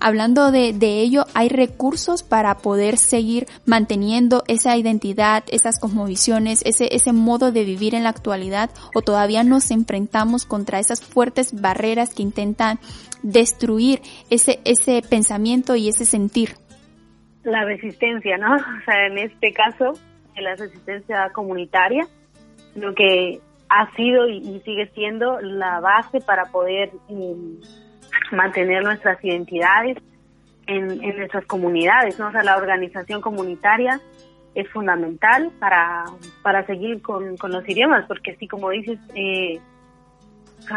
Hablando 0.00 0.50
de, 0.50 0.74
de, 0.74 1.00
ello, 1.00 1.24
hay 1.32 1.48
recursos 1.48 2.22
para 2.22 2.58
poder 2.58 2.98
seguir 2.98 3.46
manteniendo 3.64 4.44
esa 4.48 4.76
identidad, 4.76 5.44
esas 5.48 5.80
cosmovisiones, 5.80 6.60
ese, 6.66 6.94
ese 6.94 7.14
modo 7.14 7.52
de 7.52 7.64
vivir 7.64 7.94
en 7.94 8.02
la 8.02 8.10
actualidad, 8.10 8.68
o 8.94 9.00
todavía 9.00 9.44
nos 9.44 9.70
enfrentamos 9.70 10.44
contra 10.44 10.78
esas 10.78 11.00
fuertes 11.00 11.58
barreras 11.58 12.14
que 12.14 12.22
intentan 12.22 12.78
destruir 13.22 14.02
ese, 14.28 14.60
ese 14.66 15.00
pensamiento 15.00 15.74
y 15.74 15.88
ese 15.88 16.04
sentir. 16.04 16.56
La 17.44 17.64
resistencia, 17.64 18.36
¿no? 18.36 18.56
O 18.56 18.84
sea, 18.84 19.06
en 19.06 19.16
este 19.16 19.54
caso, 19.54 19.94
la 20.42 20.54
resistencia 20.54 21.30
comunitaria, 21.30 22.06
lo 22.74 22.94
que 22.94 23.40
ha 23.68 23.90
sido 23.94 24.28
y, 24.28 24.60
sigue 24.64 24.88
siendo 24.94 25.40
la 25.40 25.80
base 25.80 26.20
para 26.20 26.44
poder 26.46 26.90
um, 27.08 27.60
mantener 28.32 28.82
nuestras 28.82 29.22
identidades 29.24 29.98
en, 30.66 30.98
nuestras 31.16 31.44
comunidades, 31.46 32.18
¿no? 32.18 32.30
Sea, 32.30 32.42
la 32.42 32.56
organización 32.56 33.20
comunitaria 33.20 34.00
es 34.54 34.68
fundamental 34.70 35.50
para, 35.58 36.04
para 36.42 36.64
seguir 36.66 37.02
con, 37.02 37.36
con 37.36 37.52
los 37.52 37.68
idiomas, 37.68 38.06
porque 38.06 38.32
así 38.32 38.46
como 38.46 38.70
dices, 38.70 38.98
eh, 39.14 39.60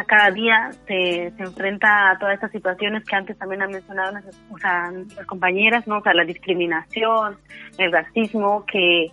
cada 0.05 0.31
día 0.31 0.71
se, 0.87 1.31
se 1.37 1.43
enfrenta 1.43 2.11
a 2.11 2.17
todas 2.17 2.35
estas 2.35 2.51
situaciones 2.51 3.03
que 3.05 3.15
antes 3.15 3.37
también 3.37 3.61
han 3.61 3.71
mencionado 3.71 4.13
las, 4.13 4.25
o 4.51 4.57
sea, 4.57 4.91
las 5.15 5.25
compañeras, 5.25 5.87
¿no? 5.87 6.01
Sea, 6.01 6.13
la 6.13 6.25
discriminación, 6.25 7.37
el 7.77 7.91
racismo, 7.91 8.65
que 8.65 9.11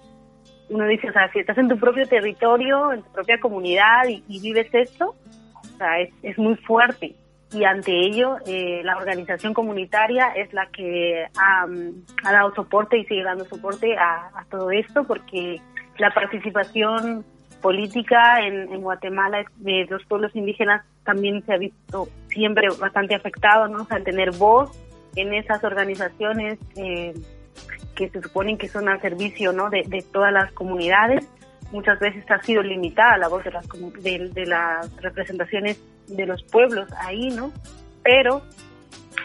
uno 0.68 0.86
dice, 0.86 1.10
o 1.10 1.12
sea, 1.12 1.30
si 1.32 1.40
estás 1.40 1.58
en 1.58 1.68
tu 1.68 1.78
propio 1.78 2.06
territorio, 2.06 2.92
en 2.92 3.02
tu 3.02 3.12
propia 3.12 3.38
comunidad 3.38 4.04
y, 4.08 4.40
vives 4.40 4.68
esto, 4.72 5.14
o 5.54 5.76
sea, 5.78 6.00
es, 6.00 6.10
es, 6.22 6.38
muy 6.38 6.56
fuerte. 6.56 7.14
Y 7.52 7.64
ante 7.64 7.92
ello, 7.92 8.36
eh, 8.46 8.80
la 8.82 8.96
organización 8.96 9.54
comunitaria 9.54 10.28
es 10.34 10.52
la 10.52 10.66
que 10.66 11.26
ha, 11.38 11.66
ha, 12.24 12.32
dado 12.32 12.54
soporte 12.54 12.98
y 12.98 13.04
sigue 13.04 13.22
dando 13.22 13.44
soporte 13.44 13.96
a, 13.96 14.30
a, 14.34 14.44
todo 14.50 14.70
esto, 14.70 15.04
porque 15.04 15.60
la 15.98 16.10
participación 16.12 17.24
política 17.60 18.40
en, 18.40 18.72
en 18.72 18.80
Guatemala 18.82 19.44
de 19.56 19.86
los 19.88 20.04
pueblos 20.04 20.34
indígenas 20.34 20.84
también 21.04 21.44
se 21.46 21.54
ha 21.54 21.58
visto 21.58 22.08
siempre 22.28 22.68
bastante 22.80 23.14
afectado, 23.14 23.68
¿no? 23.68 23.82
O 23.82 23.86
sea, 23.86 24.00
tener 24.00 24.32
voz 24.32 24.70
en 25.16 25.32
esas 25.34 25.62
organizaciones. 25.62 26.58
Eh, 26.76 27.14
que 27.94 28.08
se 28.08 28.20
suponen 28.20 28.58
que 28.58 28.68
son 28.68 28.88
al 28.88 29.00
servicio 29.00 29.52
¿no? 29.52 29.70
de, 29.70 29.82
de 29.86 30.02
todas 30.02 30.32
las 30.32 30.52
comunidades. 30.52 31.26
Muchas 31.72 31.98
veces 31.98 32.24
ha 32.30 32.40
sido 32.42 32.62
limitada 32.62 33.18
la 33.18 33.28
voz 33.28 33.44
de 33.44 33.50
las, 33.50 33.66
de, 34.00 34.30
de 34.32 34.46
las 34.46 34.94
representaciones 35.00 35.80
de 36.06 36.26
los 36.26 36.42
pueblos 36.44 36.88
ahí, 36.98 37.28
¿no? 37.30 37.52
Pero 38.02 38.42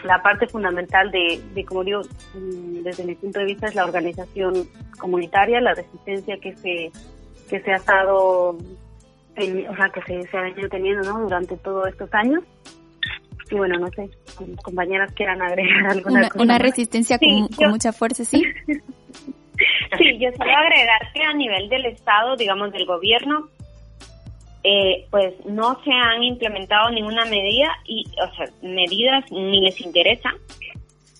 la 0.04 0.22
parte 0.22 0.46
fundamental 0.48 1.10
de, 1.10 1.40
de, 1.54 1.64
como 1.64 1.84
digo, 1.84 2.00
mm, 2.34 2.82
desde 2.82 3.04
mi 3.04 3.14
punto 3.14 3.38
de 3.40 3.44
vista 3.44 3.66
es 3.66 3.74
la 3.74 3.84
organización 3.84 4.66
comunitaria, 4.98 5.60
la 5.60 5.74
resistencia 5.74 6.38
que 6.38 6.56
se, 6.56 6.90
que 7.48 7.60
se 7.60 7.72
ha 7.72 7.76
estado, 7.76 8.50
o 8.50 9.76
sea, 9.76 9.90
que 9.92 10.02
se, 10.02 10.28
se 10.28 10.36
ha 10.36 10.42
venido 10.42 10.68
teniendo, 10.68 11.02
¿no? 11.02 11.20
Durante 11.20 11.56
todos 11.58 11.88
estos 11.88 12.12
años 12.14 12.42
y 13.50 13.54
bueno, 13.56 13.78
no 13.78 13.88
sé, 13.90 14.08
compañeras 14.62 15.12
quieran 15.12 15.42
agregar 15.42 15.86
alguna 15.90 16.20
una, 16.20 16.28
cosa. 16.28 16.42
Una 16.42 16.58
resistencia 16.58 17.18
sí, 17.18 17.26
con, 17.26 17.48
yo, 17.48 17.56
con, 17.56 17.70
mucha 17.70 17.92
fuerza, 17.92 18.24
¿sí? 18.24 18.42
sí, 18.66 20.18
yo 20.18 20.30
solo 20.36 20.56
agregar 20.56 21.12
que 21.12 21.22
a 21.22 21.32
nivel 21.32 21.68
del 21.68 21.86
Estado, 21.86 22.36
digamos, 22.36 22.72
del 22.72 22.86
gobierno, 22.86 23.48
eh, 24.62 25.06
pues 25.10 25.34
no 25.46 25.82
se 25.84 25.90
han 25.92 26.22
implementado 26.22 26.90
ninguna 26.90 27.24
medida, 27.24 27.68
y, 27.86 28.04
o 28.22 28.34
sea, 28.34 28.46
medidas 28.62 29.24
ni 29.32 29.60
les 29.62 29.80
interesa, 29.80 30.30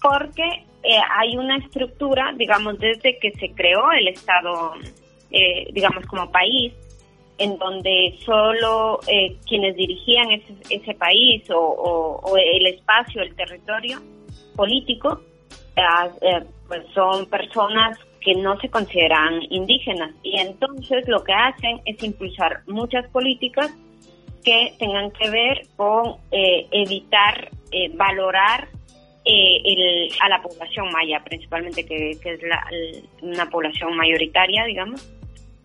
porque 0.02 0.44
eh, 0.82 0.98
hay 1.18 1.36
una 1.36 1.56
estructura, 1.56 2.32
digamos, 2.36 2.78
desde 2.78 3.18
que 3.18 3.32
se 3.32 3.50
creó 3.52 3.92
el 3.92 4.08
Estado, 4.08 4.72
eh, 5.30 5.68
digamos, 5.72 6.06
como 6.06 6.30
país, 6.30 6.72
en 7.40 7.58
donde 7.58 8.16
solo 8.24 9.00
eh, 9.08 9.36
quienes 9.48 9.74
dirigían 9.74 10.30
ese, 10.30 10.54
ese 10.68 10.94
país 10.94 11.42
o, 11.50 12.36
el 12.36 12.66
espacio, 12.66 13.22
el 13.22 13.34
territorio 13.34 13.98
político, 14.54 15.22
eh, 15.74 15.82
eh, 16.20 16.44
pues 16.68 16.84
son 16.94 17.26
personas 17.26 17.98
que 18.20 18.34
no 18.34 18.60
se 18.60 18.68
consideran 18.68 19.40
indígenas 19.48 20.10
y 20.22 20.38
entonces 20.38 21.08
lo 21.08 21.24
que 21.24 21.32
hacen 21.32 21.80
es 21.86 22.02
impulsar 22.02 22.60
muchas 22.66 23.08
políticas 23.08 23.74
que 24.44 24.74
tengan 24.78 25.10
que 25.12 25.30
ver 25.30 25.62
con 25.76 26.16
eh, 26.30 26.66
evitar 26.70 27.50
eh, 27.72 27.90
valorar 27.94 28.68
eh, 29.24 29.62
el, 29.64 30.08
a 30.20 30.28
la 30.28 30.42
población 30.42 30.90
maya, 30.92 31.22
principalmente 31.24 31.86
que, 31.86 32.18
que 32.22 32.34
es 32.34 32.42
la, 32.42 32.66
una 33.22 33.48
población 33.48 33.96
mayoritaria, 33.96 34.64
digamos. 34.64 35.10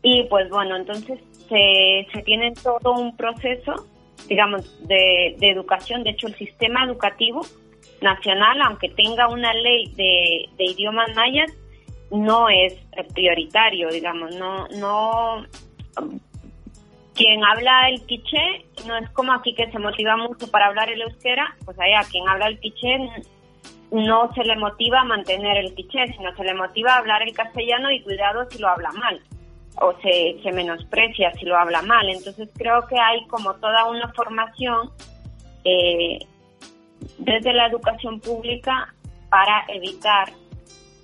Y 0.01 0.23
pues 0.23 0.49
bueno, 0.49 0.75
entonces 0.75 1.19
se, 1.49 2.07
se 2.11 2.21
tiene 2.23 2.53
todo 2.53 2.93
un 2.93 3.15
proceso, 3.15 3.87
digamos, 4.27 4.87
de, 4.87 5.35
de, 5.39 5.49
educación. 5.49 6.03
De 6.03 6.11
hecho, 6.11 6.27
el 6.27 6.35
sistema 6.35 6.83
educativo 6.85 7.41
nacional, 8.01 8.61
aunque 8.61 8.89
tenga 8.89 9.27
una 9.27 9.53
ley 9.53 9.91
de, 9.95 10.49
de 10.57 10.63
idiomas 10.63 11.13
mayas, 11.15 11.51
no 12.11 12.49
es 12.49 12.73
prioritario, 13.13 13.89
digamos, 13.89 14.35
no, 14.35 14.67
no, 14.69 15.45
quien 17.15 17.43
habla 17.43 17.89
el 17.89 18.05
quiché 18.05 18.65
no 18.85 18.97
es 18.97 19.09
como 19.11 19.33
aquí 19.33 19.55
que 19.55 19.71
se 19.71 19.79
motiva 19.79 20.15
mucho 20.17 20.49
para 20.51 20.67
hablar 20.67 20.89
el 20.89 21.01
euskera, 21.01 21.55
pues 21.65 21.79
allá 21.79 22.01
quien 22.09 22.27
habla 22.29 22.47
el 22.47 22.59
quiché 22.59 22.97
no 23.91 24.33
se 24.33 24.43
le 24.43 24.55
motiva 24.57 25.01
a 25.01 25.05
mantener 25.05 25.57
el 25.57 25.73
quiché, 25.73 26.07
sino 26.13 26.35
se 26.35 26.43
le 26.43 26.53
motiva 26.53 26.93
a 26.93 26.97
hablar 26.97 27.23
el 27.23 27.33
castellano 27.33 27.91
y 27.91 28.01
cuidado 28.01 28.49
si 28.49 28.59
lo 28.59 28.67
habla 28.67 28.91
mal 28.91 29.21
o 29.81 29.93
se, 30.01 30.37
se 30.41 30.51
menosprecia 30.51 31.31
si 31.33 31.45
lo 31.45 31.57
habla 31.57 31.81
mal. 31.81 32.09
Entonces 32.09 32.49
creo 32.57 32.87
que 32.87 32.99
hay 32.99 33.25
como 33.27 33.53
toda 33.55 33.89
una 33.89 34.11
formación 34.13 34.91
eh, 35.63 36.19
desde 37.17 37.53
la 37.53 37.67
educación 37.67 38.19
pública 38.19 38.93
para 39.29 39.65
evitar 39.69 40.31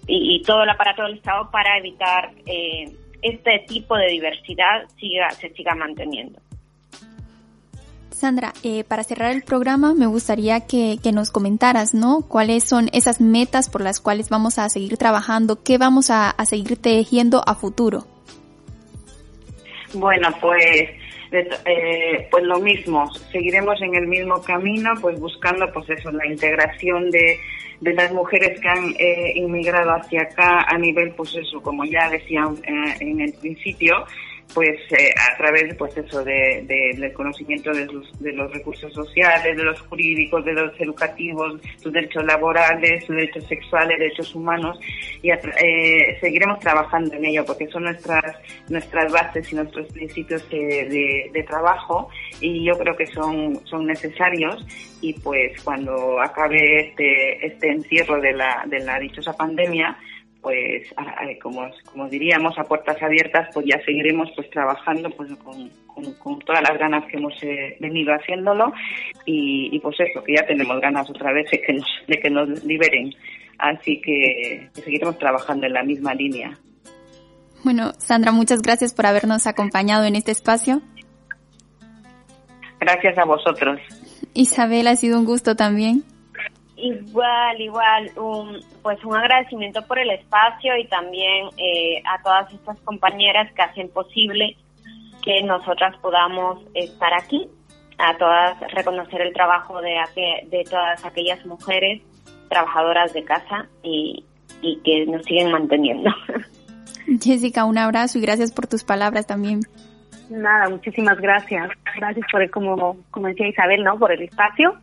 y, 0.07 0.41
todo 0.43 0.63
el 0.63 0.69
aparato 0.69 1.03
del 1.03 1.15
Estado 1.15 1.49
para 1.51 1.77
evitar 1.77 2.31
eh, 2.45 2.85
este 3.21 3.63
tipo 3.67 3.95
de 3.95 4.07
diversidad 4.07 4.87
siga, 4.99 5.29
se 5.31 5.49
siga 5.53 5.75
manteniendo. 5.75 6.39
Sandra, 8.09 8.53
eh, 8.61 8.83
para 8.83 9.03
cerrar 9.03 9.31
el 9.31 9.41
programa 9.41 9.93
me 9.93 10.05
gustaría 10.05 10.67
que, 10.67 10.97
que, 11.01 11.11
nos 11.11 11.31
comentaras, 11.31 11.93
¿no? 11.93 12.21
¿Cuáles 12.27 12.67
son 12.67 12.89
esas 12.93 13.19
metas 13.19 13.69
por 13.69 13.81
las 13.81 13.99
cuales 13.99 14.29
vamos 14.29 14.59
a 14.59 14.69
seguir 14.69 14.97
trabajando? 14.97 15.63
¿Qué 15.63 15.77
vamos 15.77 16.09
a, 16.11 16.29
a 16.29 16.45
seguir 16.45 16.79
tejiendo 16.79 17.41
a 17.47 17.55
futuro? 17.55 18.05
Bueno, 19.93 20.29
pues 20.39 20.89
eh, 21.31 22.27
pues 22.29 22.43
lo 22.43 22.59
mismo, 22.59 23.09
seguiremos 23.31 23.81
en 23.81 23.95
el 23.95 24.07
mismo 24.07 24.41
camino, 24.41 24.91
pues 25.01 25.19
buscando 25.19 25.71
pues 25.71 25.89
eso, 25.89 26.11
la 26.11 26.27
integración 26.27 27.09
de, 27.09 27.37
de 27.79 27.93
las 27.93 28.11
mujeres 28.11 28.59
que 28.59 28.67
han 28.67 28.93
eh, 28.97 29.33
inmigrado 29.35 29.91
hacia 29.91 30.23
acá 30.23 30.65
a 30.67 30.77
nivel, 30.77 31.11
pues 31.11 31.33
eso, 31.35 31.61
como 31.61 31.85
ya 31.85 32.09
decía 32.09 32.45
eh, 32.63 32.95
en 32.99 33.21
el 33.21 33.33
principio, 33.33 34.05
pues 34.53 34.79
eh, 34.91 35.13
a 35.31 35.37
través 35.37 35.73
pues 35.75 35.95
eso 35.97 36.23
de, 36.23 36.63
del 36.67 37.13
conocimiento 37.13 37.71
de 37.71 37.85
los, 37.85 38.19
de 38.19 38.33
los 38.33 38.51
recursos 38.51 38.93
sociales, 38.93 39.55
de 39.55 39.63
los 39.63 39.79
jurídicos, 39.81 40.43
de 40.45 40.53
los 40.53 40.79
educativos, 40.79 41.59
sus 41.77 41.91
derechos 41.91 42.23
laborales, 42.25 43.05
sus 43.05 43.15
derechos 43.15 43.45
sexuales, 43.47 43.99
derechos 43.99 44.33
humanos 44.35 44.79
y 45.21 45.29
eh, 45.31 46.17
seguiremos 46.19 46.59
trabajando 46.59 47.13
en 47.15 47.25
ello 47.25 47.45
porque 47.45 47.67
son 47.67 47.83
nuestras 47.83 48.35
nuestras 48.69 49.11
bases 49.11 49.51
y 49.51 49.55
nuestros 49.55 49.87
principios 49.91 50.47
de, 50.49 51.29
de, 51.33 51.43
trabajo 51.43 52.09
y 52.39 52.63
yo 52.63 52.77
creo 52.77 52.95
que 52.95 53.07
son 53.07 53.59
son 53.65 53.85
necesarios 53.87 54.65
y 55.01 55.13
pues 55.13 55.61
cuando 55.63 56.21
acabe 56.21 56.87
este 56.87 57.45
este 57.45 57.69
encierro 57.69 58.21
de 58.21 58.33
la 58.33 58.63
de 58.67 58.79
la 58.79 58.99
dichosa 58.99 59.33
pandemia 59.35 59.97
pues 60.41 60.87
como, 61.41 61.69
como 61.85 62.09
diríamos 62.09 62.57
a 62.57 62.63
puertas 62.63 63.01
abiertas 63.01 63.49
pues 63.53 63.65
ya 63.67 63.79
seguiremos 63.85 64.29
pues 64.35 64.49
trabajando 64.49 65.09
pues 65.11 65.29
con, 65.43 65.69
con, 66.17 66.39
todas 66.39 66.61
las 66.63 66.77
ganas 66.79 67.05
que 67.05 67.17
hemos 67.17 67.33
eh, 67.43 67.77
venido 67.79 68.13
haciéndolo. 68.13 68.73
Y, 69.25 69.79
pues 69.79 69.99
eso 69.99 70.23
que 70.23 70.33
ya 70.33 70.45
tenemos 70.45 70.79
ganas 70.81 71.09
otra 71.09 71.31
vez 71.31 71.49
de 71.51 71.61
que 71.61 71.73
nos, 71.73 71.87
de 72.07 72.19
que 72.19 72.29
nos 72.29 72.63
liberen. 72.63 73.13
Así 73.59 74.01
que, 74.01 74.69
seguiremos 74.73 75.17
trabajando 75.19 75.67
en 75.67 75.73
la 75.73 75.83
misma 75.83 76.15
línea. 76.15 76.57
Bueno 77.63 77.93
Sandra 77.99 78.31
muchas 78.31 78.63
gracias 78.63 78.93
por 78.93 79.05
habernos 79.05 79.45
acompañado 79.45 80.05
en 80.05 80.15
este 80.15 80.31
espacio. 80.31 80.81
Gracias 82.79 83.15
a 83.19 83.25
vosotros. 83.25 83.79
Isabel 84.33 84.87
ha 84.87 84.95
sido 84.95 85.19
un 85.19 85.25
gusto 85.25 85.55
también 85.55 86.03
Igual, 86.81 87.61
igual, 87.61 88.11
un, 88.17 88.59
pues 88.81 89.03
un 89.05 89.15
agradecimiento 89.15 89.85
por 89.85 89.99
el 89.99 90.09
espacio 90.09 90.75
y 90.77 90.87
también 90.87 91.49
eh, 91.57 92.01
a 92.09 92.21
todas 92.23 92.51
estas 92.51 92.79
compañeras 92.81 93.53
que 93.53 93.61
hacen 93.61 93.89
posible 93.89 94.57
que 95.23 95.43
nosotras 95.43 95.95
podamos 95.97 96.59
estar 96.73 97.13
aquí, 97.13 97.47
a 97.99 98.17
todas 98.17 98.59
reconocer 98.73 99.21
el 99.21 99.31
trabajo 99.31 99.79
de, 99.79 99.93
de 100.49 100.63
todas 100.63 101.05
aquellas 101.05 101.45
mujeres 101.45 102.01
trabajadoras 102.49 103.13
de 103.13 103.23
casa 103.25 103.67
y, 103.83 104.25
y 104.63 104.77
que 104.83 105.05
nos 105.05 105.23
siguen 105.25 105.51
manteniendo. 105.51 106.09
Jessica, 107.21 107.65
un 107.65 107.77
abrazo 107.77 108.17
y 108.17 108.21
gracias 108.21 108.51
por 108.51 108.65
tus 108.65 108.83
palabras 108.83 109.27
también. 109.27 109.61
Nada, 110.31 110.67
muchísimas 110.69 111.19
gracias. 111.19 111.69
Gracias 111.95 112.25
por, 112.31 112.49
como, 112.49 112.97
como 113.11 113.27
decía 113.27 113.49
Isabel, 113.49 113.83
¿no? 113.83 113.99
Por 113.99 114.11
el 114.11 114.23
espacio 114.23 114.79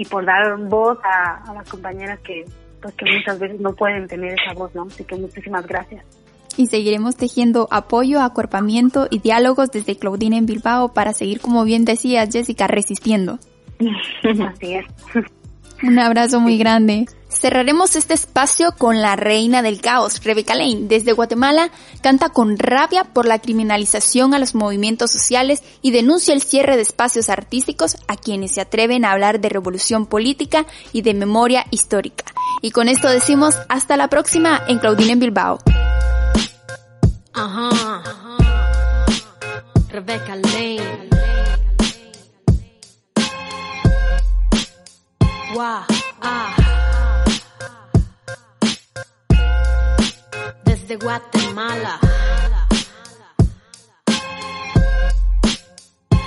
y 0.00 0.04
por 0.06 0.24
dar 0.24 0.56
voz 0.56 0.96
a, 1.04 1.52
las 1.52 1.68
compañeras 1.68 2.18
que, 2.20 2.46
pues, 2.80 2.94
que 2.94 3.04
muchas 3.04 3.38
veces 3.38 3.60
no 3.60 3.74
pueden 3.74 4.08
tener 4.08 4.32
esa 4.32 4.54
voz, 4.54 4.74
¿no? 4.74 4.84
Así 4.84 5.04
que 5.04 5.14
muchísimas 5.14 5.66
gracias. 5.66 6.02
Y 6.56 6.68
seguiremos 6.68 7.16
tejiendo 7.16 7.68
apoyo, 7.70 8.22
acuerpamiento 8.22 9.08
y 9.10 9.18
diálogos 9.18 9.70
desde 9.70 9.98
Claudine 9.98 10.38
en 10.38 10.46
Bilbao 10.46 10.94
para 10.94 11.12
seguir, 11.12 11.42
como 11.42 11.64
bien 11.64 11.84
decía 11.84 12.26
Jessica, 12.26 12.66
resistiendo. 12.66 13.38
Así 14.48 14.72
es. 14.72 14.86
Un 15.82 15.98
abrazo 15.98 16.40
muy 16.40 16.56
grande. 16.56 17.04
Cerraremos 17.30 17.96
este 17.96 18.14
espacio 18.14 18.72
con 18.76 19.00
la 19.00 19.16
reina 19.16 19.62
del 19.62 19.80
caos, 19.80 20.22
Rebecca 20.22 20.54
Lane, 20.54 20.82
desde 20.82 21.12
Guatemala, 21.12 21.70
canta 22.02 22.30
con 22.30 22.58
rabia 22.58 23.04
por 23.04 23.26
la 23.26 23.38
criminalización 23.38 24.34
a 24.34 24.38
los 24.38 24.54
movimientos 24.54 25.10
sociales 25.12 25.62
y 25.80 25.92
denuncia 25.92 26.34
el 26.34 26.42
cierre 26.42 26.76
de 26.76 26.82
espacios 26.82 27.28
artísticos 27.28 27.96
a 28.08 28.16
quienes 28.16 28.52
se 28.52 28.60
atreven 28.60 29.04
a 29.04 29.12
hablar 29.12 29.40
de 29.40 29.48
revolución 29.48 30.06
política 30.06 30.66
y 30.92 31.02
de 31.02 31.14
memoria 31.14 31.64
histórica. 31.70 32.24
Y 32.62 32.72
con 32.72 32.88
esto 32.88 33.08
decimos 33.08 33.54
hasta 33.68 33.96
la 33.96 34.08
próxima 34.08 34.62
en 34.68 34.78
Claudine 34.78 35.12
en 35.12 35.20
Bilbao. 35.20 35.58
Ajá. 37.32 38.02
Rebecca 39.88 40.36
Lane. 40.36 41.10
Ah. 46.22 46.59
Desde 50.90 51.04
Guatemala. 51.04 52.00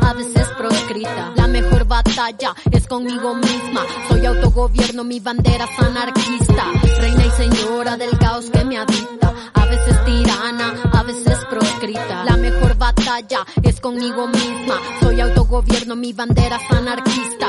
a 0.00 0.12
veces 0.14 0.48
proscrita. 0.56 1.32
La 1.36 1.46
mejor 1.46 1.86
batalla 1.86 2.54
es 2.70 2.86
conmigo 2.86 3.34
misma. 3.34 3.82
Soy 4.08 4.26
autogobierno, 4.26 5.04
mi 5.04 5.20
bandera 5.20 5.64
es 5.64 5.78
anarquista. 5.78 6.64
Reina 6.98 7.24
y 7.26 7.30
señora 7.30 7.96
del 7.96 8.16
caos 8.18 8.50
que 8.50 8.64
me 8.64 8.78
habita. 8.78 9.34
A 9.54 9.64
veces 9.66 10.04
tirana, 10.04 10.74
a 10.92 11.02
veces 11.02 11.38
proscrita. 11.48 12.24
La 12.24 12.36
mejor 12.36 12.76
batalla 12.76 13.46
es 13.62 13.80
conmigo 13.80 14.26
misma. 14.28 14.78
Soy 15.00 15.20
autogobierno, 15.20 15.96
mi 15.96 16.12
bandera 16.12 16.56
es 16.56 16.70
anarquista. 16.70 17.48